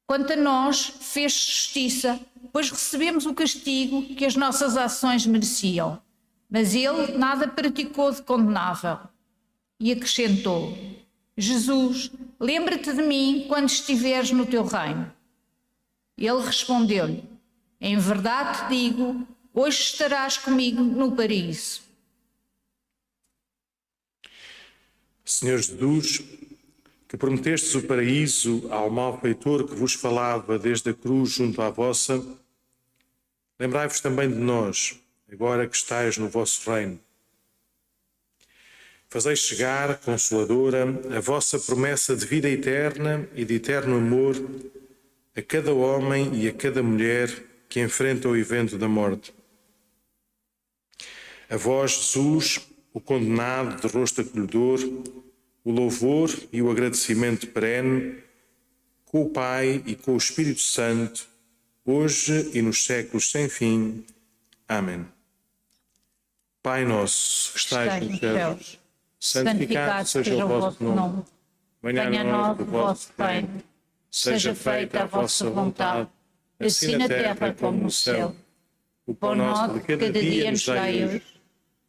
Quanto 0.07 0.33
a 0.33 0.37
nós, 0.37 0.87
fez 0.87 1.33
justiça, 1.33 2.19
pois 2.53 2.71
recebemos 2.71 3.27
o 3.27 3.35
castigo 3.35 4.15
que 4.15 4.25
as 4.25 4.37
nossas 4.37 4.77
ações 4.77 5.27
mereciam. 5.27 6.01
Mas 6.49 6.75
ele 6.75 7.19
nada 7.19 7.49
praticou 7.49 8.13
de 8.13 8.23
condenável. 8.23 9.01
E 9.79 9.93
acrescentou: 9.93 10.79
Jesus, 11.37 12.11
lembra-te 12.41 12.93
de 12.93 13.03
mim 13.03 13.45
quando 13.49 13.69
estiveres 13.69 14.31
no 14.31 14.47
teu 14.47 14.65
reino. 14.65 15.13
Ele 16.17 16.41
respondeu-lhe: 16.41 17.25
Em 17.81 17.99
verdade 17.99 18.61
te 18.61 18.69
digo, 18.69 19.27
hoje 19.53 19.81
estarás 19.81 20.39
comigo 20.39 20.83
no 20.83 21.15
paraíso. 21.15 21.83
Senhor 25.25 25.59
Jesus, 25.59 26.23
que 27.09 27.17
prometestes 27.17 27.75
o 27.75 27.83
paraíso 27.83 28.69
ao 28.71 28.91
malfeitor 28.91 29.67
que 29.67 29.75
vos 29.75 29.95
falava 29.95 30.59
desde 30.59 30.91
a 30.91 30.95
cruz 30.95 31.31
junto 31.31 31.63
à 31.63 31.71
vossa, 31.71 32.23
lembrai-vos 33.59 34.01
também 34.01 34.29
de 34.29 34.37
nós, 34.37 35.01
agora 35.33 35.67
que 35.67 35.75
estais 35.75 36.19
no 36.19 36.29
vosso 36.29 36.71
reino. 36.71 37.01
Fazeis 39.09 39.39
chegar, 39.39 39.99
Consoladora, 40.01 40.85
a 41.17 41.19
vossa 41.19 41.59
promessa 41.59 42.15
de 42.15 42.27
vida 42.27 42.47
eterna 42.47 43.27
e 43.35 43.43
de 43.43 43.55
eterno 43.55 43.97
amor 43.97 44.37
a 45.35 45.41
cada 45.41 45.73
homem 45.73 46.35
e 46.35 46.47
a 46.47 46.53
cada 46.53 46.83
mulher 46.83 47.31
que 47.71 47.81
enfrenta 47.81 48.29
o 48.29 48.37
evento 48.37 48.77
da 48.77 48.87
morte. 48.87 49.33
A 51.49 51.57
vós, 51.57 51.93
Jesus, 51.93 52.69
o 52.93 53.01
condenado 53.01 53.81
de 53.81 53.87
rosto 53.87 54.21
acolhedor, 54.21 54.81
o 55.69 55.71
louvor 55.71 56.31
e 56.51 56.63
o 56.63 56.71
agradecimento 56.71 57.47
perene 57.49 58.17
com 59.05 59.21
o 59.21 59.29
Pai 59.29 59.83
e 59.85 59.95
com 59.95 60.15
o 60.15 60.17
Espírito 60.17 60.63
Santo, 60.63 61.29
hoje 61.85 62.53
e 62.55 62.63
nos 62.63 62.87
séculos 62.87 63.31
sem 63.31 63.51
fim. 63.51 64.03
Amém. 64.67 65.07
Pai 66.63 66.87
nosso, 66.87 67.53
que 67.53 67.59
estais 67.59 68.03
nos 68.03 68.19
céus, 68.19 68.79
santificado 69.21 70.09
seja 70.09 70.43
o 70.43 70.49
vosso 70.49 70.83
nome. 70.83 71.23
Venha 71.83 72.23
a 72.23 72.25
nós 72.25 72.61
o 72.61 72.65
vosso 72.65 73.13
reino. 73.19 73.63
Seja 74.11 74.55
feita 74.55 75.03
a 75.03 75.05
vossa 75.05 75.51
vontade, 75.51 76.09
assim, 76.59 76.87
assim 76.87 76.97
na 76.97 77.09
terra 77.09 77.53
como 77.53 77.83
no 77.83 77.91
céu. 77.91 78.35
O 79.07 79.15
pão 79.15 79.35
nosso 79.35 79.75
de 79.75 79.81
cada 79.81 80.11
dia 80.11 80.51
nos 80.51 80.65
dai 80.65 81.05
hoje. 81.05 81.23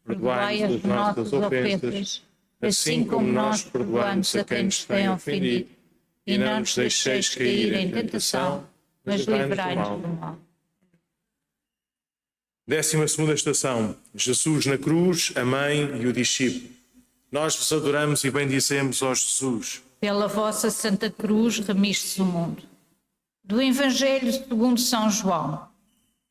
Perdoai 0.06 0.64
as 0.64 0.84
nossas 0.84 1.32
ofensas 1.32 2.29
assim 2.62 3.04
como 3.04 3.28
nós 3.32 3.64
perdoamos 3.64 4.36
a 4.36 4.44
quem 4.44 4.66
nos 4.66 4.84
tem 4.84 5.10
ofendido, 5.10 5.70
e 6.26 6.38
não 6.38 6.60
nos 6.60 6.76
deixeis 6.76 7.34
cair 7.34 7.74
em 7.74 7.92
tentação, 7.92 8.68
mas 9.06 9.22
livrai-nos 9.22 10.02
do 10.02 10.08
mal. 10.08 10.38
Décima 12.68 13.08
segunda 13.08 13.34
estação. 13.34 13.96
Jesus 14.14 14.68
na 14.68 14.78
cruz, 14.78 15.34
a 15.36 15.44
mãe 15.44 16.02
e 16.02 16.06
o 16.06 16.14
discípulo. 16.14 16.70
Nós 17.32 17.56
vos 17.56 17.72
adoramos 17.72 18.24
e 18.24 18.30
bendizemos, 18.30 19.02
ó 19.02 19.14
Jesus. 19.14 19.82
Pela 20.00 20.28
vossa 20.28 20.70
Santa 20.70 21.10
Cruz 21.10 21.58
remiste 21.60 22.22
o 22.22 22.26
mundo. 22.26 22.62
Do 23.44 23.60
Evangelho 23.60 24.32
segundo 24.32 24.80
São 24.80 25.10
João. 25.10 25.68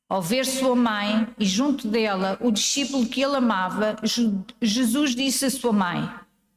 Ao 0.08 0.22
ver 0.22 0.46
sua 0.46 0.74
mãe 0.74 1.28
e 1.38 1.44
junto 1.44 1.86
dela 1.86 2.38
o 2.40 2.50
discípulo 2.50 3.06
que 3.06 3.22
ele 3.22 3.36
amava, 3.36 3.96
Jesus 4.62 5.14
disse 5.14 5.44
à 5.44 5.50
sua 5.50 5.72
mãe: 5.72 6.08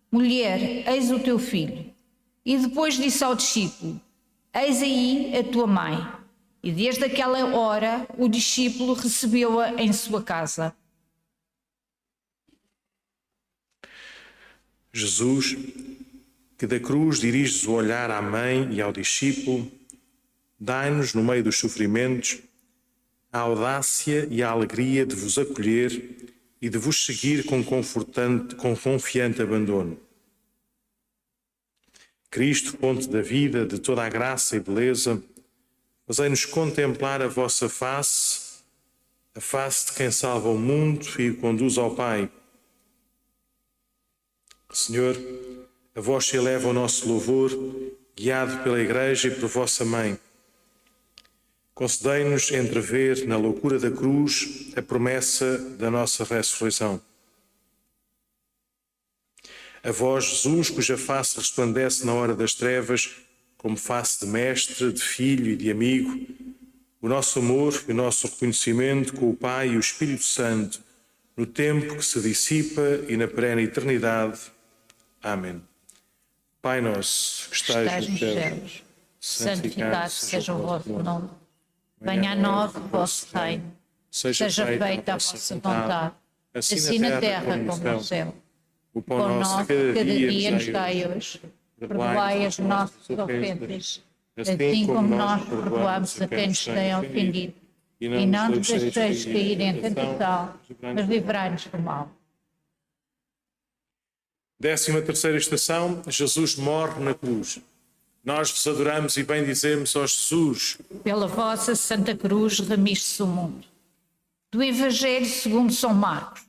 Mulher, 0.09 0.87
eis 0.87 1.11
o 1.11 1.19
teu 1.19 1.37
filho. 1.37 1.91
E 2.45 2.57
depois 2.57 2.95
disse 2.95 3.23
ao 3.23 3.35
discípulo: 3.35 3.99
Eis 4.53 4.81
aí 4.81 5.37
a 5.37 5.43
tua 5.43 5.67
mãe. 5.67 5.97
E 6.63 6.71
desde 6.71 7.03
aquela 7.03 7.45
hora 7.53 8.07
o 8.17 8.29
discípulo 8.29 8.93
recebeu-a 8.93 9.81
em 9.81 9.91
sua 9.91 10.23
casa. 10.23 10.73
Jesus, 14.93 15.57
que 16.57 16.67
da 16.67 16.79
cruz 16.79 17.19
diriges 17.19 17.65
o 17.65 17.71
olhar 17.71 18.11
à 18.11 18.21
mãe 18.21 18.71
e 18.73 18.81
ao 18.81 18.91
discípulo, 18.93 19.69
dai-nos, 20.59 21.13
no 21.13 21.23
meio 21.23 21.43
dos 21.43 21.57
sofrimentos, 21.57 22.39
a 23.31 23.39
audácia 23.39 24.27
e 24.29 24.43
a 24.43 24.49
alegria 24.49 25.05
de 25.05 25.15
vos 25.15 25.37
acolher 25.37 26.35
e 26.61 26.69
de 26.69 26.77
vos 26.77 27.05
seguir 27.05 27.45
com, 27.45 27.63
confortante, 27.63 28.55
com 28.55 28.75
confiante 28.75 29.41
abandono. 29.41 29.97
Cristo, 32.29 32.77
ponte 32.77 33.09
da 33.09 33.21
vida, 33.21 33.65
de 33.65 33.79
toda 33.79 34.03
a 34.03 34.09
graça 34.09 34.55
e 34.55 34.59
beleza, 34.59 35.21
fazei-nos 36.05 36.45
contemplar 36.45 37.21
a 37.21 37.27
vossa 37.27 37.67
face, 37.67 38.61
a 39.33 39.41
face 39.41 39.87
de 39.87 39.93
quem 39.93 40.11
salva 40.11 40.49
o 40.49 40.57
mundo 40.57 41.05
e 41.19 41.31
o 41.31 41.37
conduz 41.37 41.77
ao 41.77 41.95
Pai. 41.95 42.29
Senhor, 44.71 45.17
a 45.93 45.99
vós 45.99 46.25
se 46.25 46.37
eleva 46.37 46.69
o 46.69 46.73
nosso 46.73 47.07
louvor, 47.07 47.51
guiado 48.15 48.63
pela 48.63 48.79
Igreja 48.79 49.27
e 49.27 49.35
por 49.35 49.49
vossa 49.49 49.83
Mãe. 49.83 50.17
Concedei-nos 51.81 52.51
entrever 52.51 53.25
na 53.27 53.37
loucura 53.37 53.79
da 53.79 53.89
cruz 53.89 54.67
a 54.75 54.83
promessa 54.83 55.57
da 55.79 55.89
nossa 55.89 56.23
ressurreição. 56.23 57.01
A 59.83 59.91
vós, 59.91 60.25
Jesus, 60.25 60.69
cuja 60.69 60.95
face 60.95 61.37
resplandece 61.37 62.05
na 62.05 62.13
hora 62.13 62.35
das 62.35 62.53
trevas, 62.53 63.09
como 63.57 63.75
face 63.75 64.23
de 64.23 64.31
mestre, 64.31 64.93
de 64.93 65.01
filho 65.01 65.53
e 65.53 65.55
de 65.55 65.71
amigo, 65.71 66.23
o 67.01 67.09
nosso 67.09 67.39
amor 67.39 67.73
e 67.87 67.91
o 67.91 67.95
nosso 67.95 68.27
reconhecimento 68.27 69.15
com 69.15 69.31
o 69.31 69.35
Pai 69.35 69.69
e 69.69 69.75
o 69.75 69.79
Espírito 69.79 70.23
Santo, 70.23 70.79
no 71.35 71.47
tempo 71.47 71.95
que 71.95 72.05
se 72.05 72.21
dissipa 72.21 72.83
e 73.09 73.17
na 73.17 73.27
perene 73.27 73.63
eternidade. 73.63 74.39
Amém. 75.23 75.59
Pai 76.61 76.79
nosso, 76.79 77.49
que 77.49 77.55
estais, 77.55 78.07
nos 78.07 78.19
céus, 78.19 78.83
santificado 79.19 80.11
seja 80.11 80.53
o 80.53 80.61
vosso 80.61 80.89
nome. 80.89 81.41
Venha 82.01 82.31
a 82.31 82.35
nós 82.35 82.75
o 82.75 82.79
vosso 82.81 83.27
reino. 83.37 83.71
Seja 84.09 84.65
feita 84.65 85.13
a 85.13 85.17
vossa 85.17 85.55
vontade, 85.55 86.15
assim 86.53 86.99
na 86.99 87.19
terra 87.19 87.57
como 87.59 87.77
no 87.77 88.03
céu. 88.03 88.35
O 88.93 89.01
pão 89.01 89.39
nosso 89.39 89.65
cada 89.67 90.03
dia 90.03 90.51
nos 90.51 90.67
dai 90.67 91.07
hoje. 91.07 91.41
Perdoai 91.79 92.45
as 92.45 92.59
nossas 92.59 93.09
ofensas, 93.09 94.03
assim 94.35 94.85
como 94.85 95.15
nós 95.15 95.47
perdoamos 95.47 96.21
a 96.21 96.27
quem 96.27 96.47
nos 96.47 96.65
tem 96.65 96.95
ofendido. 96.95 97.53
E 97.99 98.25
não 98.25 98.49
nos 98.49 98.67
deixeis 98.67 99.25
cair 99.25 99.61
em 99.61 99.79
tentação, 99.79 100.55
mas 100.81 101.07
livrai-nos 101.07 101.65
do 101.65 101.79
mal. 101.79 102.11
Décima 104.59 105.01
terceira 105.01 105.37
estação, 105.37 106.03
Jesus 106.07 106.55
morre 106.55 106.99
na 107.03 107.13
cruz. 107.13 107.59
Nós 108.23 108.51
vos 108.51 108.67
adoramos 108.67 109.17
e 109.17 109.23
bendizemos, 109.23 109.95
ó 109.95 110.05
Jesus. 110.05 110.77
Pela 111.03 111.27
vossa 111.27 111.75
Santa 111.75 112.15
Cruz 112.15 112.60
remiste-se 112.60 113.23
o 113.23 113.27
mundo. 113.27 113.65
Do 114.51 114.62
Evangelho 114.62 115.25
segundo 115.25 115.73
São 115.73 115.93
Marcos. 115.93 116.43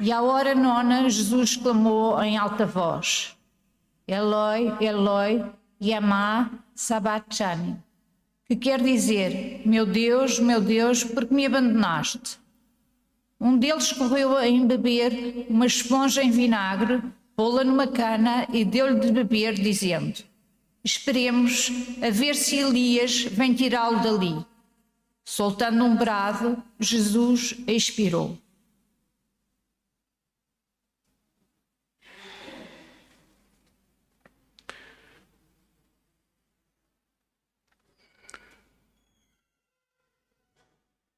E 0.00 0.10
à 0.10 0.22
hora 0.22 0.54
nona, 0.54 1.08
Jesus 1.10 1.56
clamou 1.56 2.20
em 2.22 2.38
alta 2.38 2.64
voz: 2.64 3.36
Eloi, 4.08 4.72
Eloi, 4.80 5.44
yama 5.80 6.50
sabachthani, 6.74 7.76
que 8.46 8.56
quer 8.56 8.82
dizer: 8.82 9.62
Meu 9.66 9.84
Deus, 9.84 10.40
meu 10.40 10.60
Deus, 10.60 11.04
por 11.04 11.26
que 11.26 11.34
me 11.34 11.44
abandonaste? 11.44 12.40
Um 13.38 13.58
deles 13.58 13.92
correu 13.92 14.36
a 14.36 14.48
embeber 14.48 15.46
uma 15.48 15.66
esponja 15.66 16.22
em 16.22 16.30
vinagre, 16.30 17.02
pô-la 17.42 17.64
numa 17.64 17.88
cana 17.88 18.46
e 18.52 18.64
deu-lhe 18.64 19.00
de 19.00 19.10
beber, 19.10 19.54
dizendo: 19.54 20.22
Esperemos 20.84 21.72
a 22.00 22.08
ver 22.08 22.36
se 22.36 22.56
Elias 22.56 23.22
vem 23.22 23.52
tirá-lo 23.52 24.00
dali. 24.00 24.46
Soltando 25.24 25.84
um 25.84 25.96
brado, 25.96 26.62
Jesus 26.78 27.56
expirou. 27.66 28.38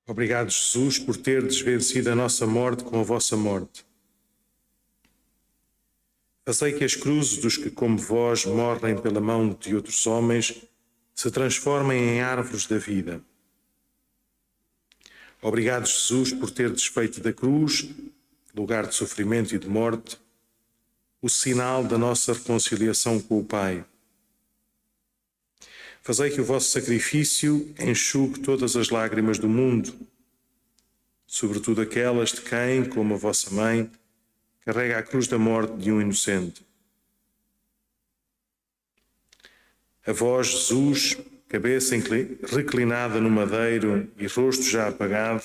Obrigado, 0.06 0.48
Jesus, 0.48 0.98
por 0.98 1.18
ter 1.18 1.42
desvencido 1.42 2.10
a 2.10 2.14
nossa 2.14 2.46
morte 2.46 2.82
com 2.82 2.98
a 2.98 3.02
vossa 3.02 3.36
morte. 3.36 3.84
Fazei 6.46 6.74
que 6.74 6.84
as 6.84 6.94
cruzes 6.94 7.38
dos 7.38 7.56
que, 7.56 7.70
como 7.70 7.96
vós, 7.96 8.44
morrem 8.44 9.00
pela 9.00 9.20
mão 9.20 9.48
de 9.48 9.74
outros 9.74 10.06
homens 10.06 10.62
se 11.14 11.30
transformem 11.30 12.16
em 12.16 12.20
árvores 12.20 12.66
da 12.66 12.76
vida. 12.76 13.22
Obrigado, 15.40 15.86
Jesus, 15.86 16.32
por 16.32 16.50
ter 16.50 16.70
desfeito 16.70 17.20
da 17.20 17.32
cruz, 17.32 17.88
lugar 18.54 18.86
de 18.86 18.94
sofrimento 18.94 19.54
e 19.54 19.58
de 19.58 19.68
morte, 19.68 20.18
o 21.22 21.28
sinal 21.30 21.82
da 21.82 21.96
nossa 21.96 22.34
reconciliação 22.34 23.18
com 23.20 23.40
o 23.40 23.44
Pai. 23.44 23.84
Fazei 26.02 26.30
que 26.30 26.40
o 26.40 26.44
vosso 26.44 26.70
sacrifício 26.70 27.74
enxugue 27.78 28.40
todas 28.40 28.76
as 28.76 28.90
lágrimas 28.90 29.38
do 29.38 29.48
mundo, 29.48 29.94
sobretudo 31.26 31.80
aquelas 31.80 32.32
de 32.32 32.42
quem, 32.42 32.84
como 32.84 33.14
a 33.14 33.16
vossa 33.16 33.50
mãe, 33.50 33.90
carrega 34.64 34.98
a 34.98 35.02
cruz 35.02 35.28
da 35.28 35.38
morte 35.38 35.76
de 35.76 35.92
um 35.92 36.00
inocente. 36.00 36.64
A 40.06 40.12
vós, 40.12 40.48
Jesus, 40.48 41.16
cabeça 41.48 41.94
reclinada 42.46 43.20
no 43.20 43.30
madeiro 43.30 44.10
e 44.18 44.26
rosto 44.26 44.64
já 44.64 44.88
apagado, 44.88 45.44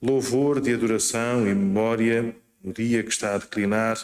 louvor 0.00 0.60
de 0.60 0.72
adoração 0.72 1.46
e 1.46 1.54
memória 1.54 2.34
no 2.62 2.72
dia 2.72 3.02
que 3.02 3.10
está 3.10 3.34
a 3.34 3.38
declinar 3.38 3.98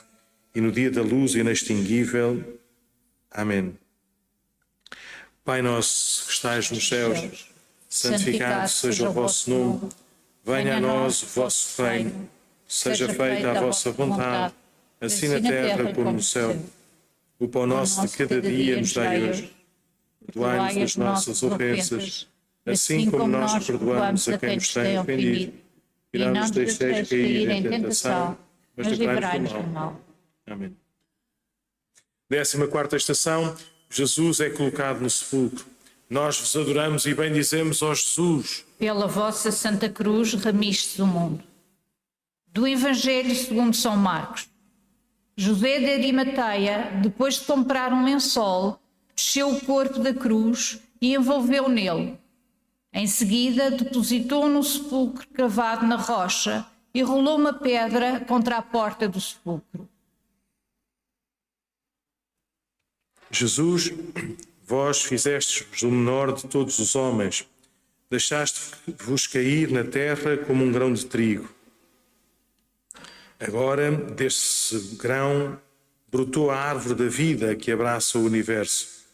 e 0.54 0.60
no 0.60 0.70
dia 0.70 0.90
da 0.90 1.02
luz 1.02 1.34
inextinguível. 1.34 2.60
Amém. 3.30 3.76
Pai 5.44 5.60
nosso 5.62 6.26
que 6.26 6.32
estais 6.32 6.70
nos 6.70 6.88
céus, 6.88 7.50
santificado 7.88 8.68
seja 8.68 9.10
o 9.10 9.12
vosso 9.12 9.50
nome, 9.50 9.88
venha 10.44 10.76
a 10.76 10.80
nós 10.80 11.22
o 11.22 11.26
vosso 11.26 11.82
reino, 11.82 12.30
seja 12.74 13.08
feita 13.08 13.52
a 13.52 13.60
vossa 13.60 13.92
vontade, 13.92 14.52
assim 15.00 15.28
na 15.28 15.40
terra 15.40 15.92
como 15.92 16.12
no 16.12 16.22
céu. 16.22 16.56
O 17.38 17.46
pão 17.46 17.66
nosso 17.66 18.06
de 18.06 18.16
cada 18.16 18.40
dia 18.40 18.78
nos 18.78 18.92
dai 18.92 19.30
hoje. 19.30 19.54
Perdoai-nos 20.26 20.82
as 20.82 20.96
nossas 20.96 21.42
ofensas, 21.42 22.28
assim 22.66 23.10
como 23.10 23.28
nós 23.28 23.64
perdoamos 23.64 24.28
a 24.28 24.38
quem 24.38 24.56
nos 24.56 24.72
tem 24.72 24.98
ofendido. 24.98 25.52
E 26.12 26.18
não 26.18 26.32
nos 26.32 26.50
deixeis 26.50 27.08
cair 27.08 27.50
em 27.50 27.62
tentação, 27.62 28.36
mas 28.76 28.86
livrai-nos 28.88 29.52
do 29.52 29.62
mal. 29.64 30.00
Amém. 30.46 30.76
Décima 32.28 32.66
quarta 32.66 32.96
estação 32.96 33.56
Jesus 33.90 34.40
é 34.40 34.50
colocado 34.50 35.00
no 35.00 35.10
sepulcro. 35.10 35.64
Nós 36.10 36.38
vos 36.38 36.56
adoramos 36.56 37.06
e 37.06 37.14
bendizemos, 37.14 37.82
ó 37.82 37.94
Jesus. 37.94 38.64
Pela 38.78 39.06
vossa 39.06 39.52
Santa 39.52 39.88
Cruz 39.88 40.34
remiste 40.34 41.00
o 41.00 41.06
mundo. 41.06 41.42
Do 42.54 42.68
Evangelho 42.68 43.34
segundo 43.34 43.74
São 43.74 43.96
Marcos. 43.96 44.48
José 45.36 45.80
de 45.80 45.90
Arimateia, 45.90 46.92
depois 47.02 47.34
de 47.34 47.46
comprar 47.46 47.92
um 47.92 48.04
lençol, 48.04 48.80
desceu 49.12 49.50
o 49.50 49.60
corpo 49.60 49.98
da 49.98 50.14
cruz 50.14 50.80
e 51.00 51.16
envolveu 51.16 51.68
nele. 51.68 52.16
Em 52.92 53.08
seguida, 53.08 53.72
depositou 53.72 54.48
no 54.48 54.62
sepulcro 54.62 55.26
cavado 55.30 55.84
na 55.84 55.96
rocha 55.96 56.64
e 56.94 57.02
rolou 57.02 57.36
uma 57.36 57.52
pedra 57.52 58.20
contra 58.20 58.58
a 58.58 58.62
porta 58.62 59.08
do 59.08 59.20
sepulcro. 59.20 59.88
Jesus, 63.32 63.92
vós 64.64 65.02
fizestes-vos 65.02 65.82
o 65.82 65.90
menor 65.90 66.32
de 66.32 66.46
todos 66.46 66.78
os 66.78 66.94
homens, 66.94 67.48
deixaste-vos 68.08 69.26
cair 69.26 69.72
na 69.72 69.82
terra 69.82 70.36
como 70.36 70.64
um 70.64 70.70
grão 70.70 70.92
de 70.92 71.04
trigo. 71.04 71.52
Agora, 73.46 73.92
desse 73.92 74.96
grão, 74.96 75.60
brotou 76.08 76.50
a 76.50 76.56
árvore 76.56 76.94
da 76.94 77.08
vida 77.08 77.54
que 77.54 77.70
abraça 77.70 78.18
o 78.18 78.24
universo. 78.24 79.04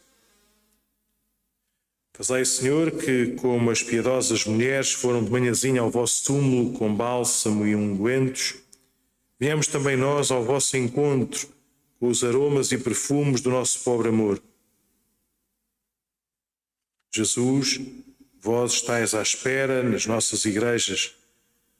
Fazei, 2.13 2.45
Senhor, 2.45 2.91
que, 2.91 3.33
como 3.41 3.69
as 3.69 3.83
piedosas 3.83 4.45
mulheres 4.45 4.93
foram 4.93 5.21
de 5.21 5.29
manhãzinha 5.29 5.81
ao 5.81 5.91
vosso 5.91 6.23
túmulo 6.23 6.71
com 6.77 6.95
bálsamo 6.95 7.67
e 7.67 7.75
ungüentos, 7.75 8.55
viemos 9.37 9.67
também 9.67 9.97
nós 9.97 10.31
ao 10.31 10.45
vosso 10.45 10.77
encontro 10.77 11.49
com 11.99 12.07
os 12.07 12.23
aromas 12.23 12.71
e 12.71 12.77
perfumes 12.77 13.41
do 13.41 13.49
nosso 13.49 13.83
pobre 13.83 14.07
amor. 14.07 14.41
Jesus, 17.13 17.81
vós 18.39 18.71
estáis 18.71 19.13
à 19.13 19.21
espera 19.21 19.83
nas 19.83 20.05
nossas 20.05 20.45
igrejas, 20.45 21.15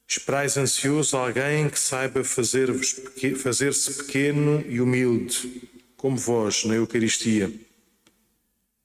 Esperais 0.06 0.56
ansioso 0.56 1.16
alguém 1.16 1.68
que 1.68 1.78
saiba 1.78 2.22
fazer-se 2.22 3.00
peque 3.00 3.34
fazer 3.34 3.72
pequeno 3.96 4.60
e 4.68 4.80
humilde, 4.80 5.70
como 5.96 6.16
vós 6.16 6.64
na 6.64 6.74
Eucaristia, 6.74 7.52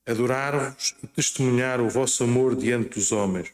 adorar-vos 0.05 0.95
e 1.03 1.07
testemunhar 1.07 1.81
o 1.81 1.89
vosso 1.89 2.23
amor 2.23 2.55
diante 2.55 2.91
dos 2.91 3.11
homens, 3.11 3.51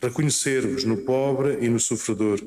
reconhecer-vos 0.00 0.84
no 0.84 0.98
pobre 0.98 1.58
e 1.64 1.68
no 1.68 1.80
sofredor. 1.80 2.40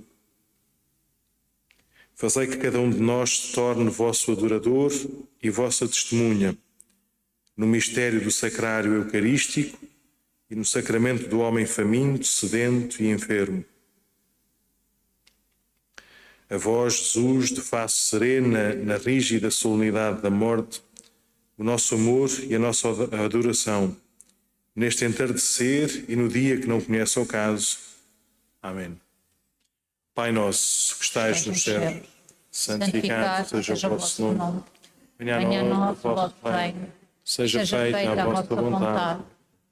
Fazei 2.16 2.48
que 2.48 2.58
cada 2.58 2.80
um 2.80 2.90
de 2.90 3.00
nós 3.00 3.38
se 3.38 3.54
torne 3.54 3.90
vosso 3.90 4.32
adorador 4.32 4.92
e 5.42 5.50
vossa 5.50 5.88
testemunha 5.88 6.58
no 7.56 7.68
mistério 7.68 8.22
do 8.22 8.32
sacrário 8.32 8.94
eucarístico 8.94 9.78
e 10.54 10.56
no 10.56 10.64
sacramento 10.64 11.28
do 11.28 11.40
homem 11.40 11.66
faminto, 11.66 12.28
sedento 12.28 13.02
e 13.02 13.10
enfermo. 13.10 13.66
A 16.48 16.58
vós, 16.58 16.94
Jesus, 16.94 17.50
de 17.50 17.60
face 17.60 17.96
serena 17.96 18.76
na 18.76 18.98
rígida 18.98 19.50
solenidade 19.50 20.22
da 20.22 20.30
morte, 20.30 20.80
o 21.58 21.64
nosso 21.64 21.96
amor 21.96 22.30
e 22.48 22.54
a 22.54 22.60
nossa 22.60 22.88
adoração, 22.88 23.98
neste 24.76 25.04
entardecer 25.06 26.06
e 26.08 26.16
no 26.16 26.30
dia 26.30 26.60
que 26.60 26.68
não 26.68 26.80
conhece 26.80 27.20
o 27.20 27.26
caso. 27.26 27.80
Amém. 28.62 28.96
Pai 30.14 30.32
nosso, 30.32 31.00
que 31.00 31.06
estais 31.06 31.48
nos 31.48 31.64
céus, 31.64 32.04
santificado 32.52 33.50
seja 33.50 33.88
o 33.88 33.90
vosso 33.90 34.32
nome. 34.34 34.64
Venha 35.18 35.62
a 35.62 35.64
nós 35.64 35.98
o 35.98 36.14
vosso 36.14 36.36
reino. 36.44 36.94
Seja 37.26 37.66
feita 37.66 38.22
a 38.22 38.26
vossa 38.26 38.56
vontade, 38.56 39.24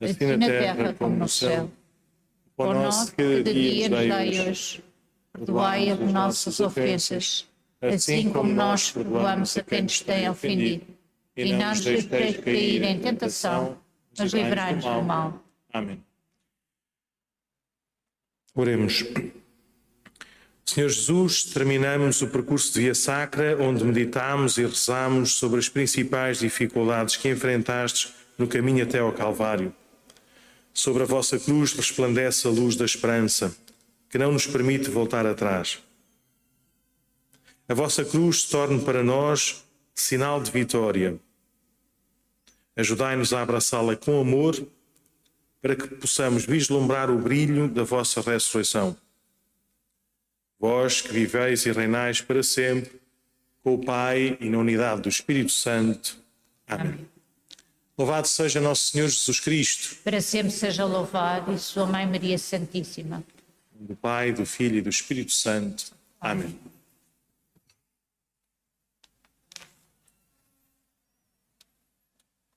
assim 0.02 0.26
na 0.38 0.48
terra 0.48 0.94
como 0.94 1.16
no 1.16 1.28
céu. 1.28 1.70
O 2.58 2.74
nosso 2.74 3.16
cada 3.16 3.44
dia 3.44 3.90
nos 3.90 4.08
dai 4.08 4.50
hoje. 4.50 4.84
Perdoai 5.34 5.90
as 5.90 6.00
nossas 6.00 6.60
ofensas, 6.60 7.48
assim 7.82 8.30
como 8.32 8.52
nós 8.52 8.92
perdoamos 8.92 9.56
a 9.58 9.64
quem 9.64 9.84
nos 9.84 10.02
tem 10.02 10.30
ofendido. 10.30 10.86
E 11.36 11.54
não 11.54 11.70
nos 11.70 11.82
deixeis 11.82 12.38
cair 12.38 12.84
em 12.84 13.00
tentação, 13.00 13.78
mas 14.18 14.34
livrai-nos 14.34 14.84
do 14.84 15.02
mal. 15.02 15.42
Amém. 15.74 16.04
Oremos. 18.54 19.06
Senhor 20.66 20.90
Jesus, 20.90 21.46
terminamos 21.46 22.22
o 22.22 22.28
percurso 22.28 22.74
de 22.74 22.82
Via 22.82 22.96
Sacra, 22.96 23.58
onde 23.62 23.84
meditamos 23.84 24.58
e 24.58 24.66
rezamos 24.66 25.34
sobre 25.34 25.60
as 25.60 25.70
principais 25.70 26.40
dificuldades 26.40 27.16
que 27.16 27.30
enfrentastes 27.30 28.14
no 28.38 28.48
caminho 28.48 28.84
até 28.84 29.00
ao 29.00 29.12
Calvário. 29.12 29.74
Sobre 30.74 31.04
a 31.04 31.06
vossa 31.06 31.40
cruz 31.40 31.74
resplandece 31.74 32.48
a 32.48 32.50
luz 32.50 32.76
da 32.76 32.86
esperança, 32.86 33.56
que 34.10 34.18
não 34.18 34.32
nos 34.32 34.48
permite 34.48 34.90
voltar 34.90 35.26
atrás. 35.26 35.80
A 37.68 37.74
vossa 37.74 38.04
cruz 38.04 38.44
se 38.44 38.50
torne 38.50 38.84
para 38.84 39.04
nós 39.04 39.64
sinal 39.94 40.42
de 40.42 40.52
vitória. 40.52 41.20
Ajudai-nos 42.76 43.34
a 43.34 43.42
abraçá-la 43.42 43.96
com 43.96 44.20
amor, 44.20 44.62
para 45.62 45.76
que 45.76 45.88
possamos 45.88 46.46
vislumbrar 46.46 47.12
o 47.12 47.18
brilho 47.18 47.68
da 47.68 47.84
vossa 47.84 48.20
ressurreição. 48.22 48.98
Vós 50.60 51.02
que 51.02 51.14
viveis 51.14 51.66
e 51.66 51.72
reinais 51.72 52.22
para 52.22 52.42
sempre, 52.44 53.00
com 53.64 53.76
o 53.76 53.86
Pai 53.86 54.38
e 54.40 54.50
na 54.50 54.58
unidade 54.58 55.02
do 55.02 55.10
Espírito 55.10 55.52
Santo. 55.52 56.18
Amém. 56.68 56.94
Amém. 56.94 57.11
Louvado 58.02 58.28
seja 58.28 58.60
nosso 58.60 58.92
Senhor 58.92 59.08
Jesus 59.08 59.40
Cristo. 59.40 59.96
Para 60.04 60.20
sempre 60.22 60.52
seja 60.52 60.86
louvado 60.86 61.54
e 61.54 61.60
Sua 61.60 61.86
Mãe 61.86 62.04
Maria 62.08 62.36
Santíssima 62.36 63.24
do 63.80 63.96
Pai, 63.96 64.32
do 64.32 64.44
Filho 64.44 64.78
e 64.78 64.82
do 64.82 64.90
Espírito 64.90 65.32
Santo. 65.32 65.92
Amém. 66.20 66.46
Amém. 66.46 66.71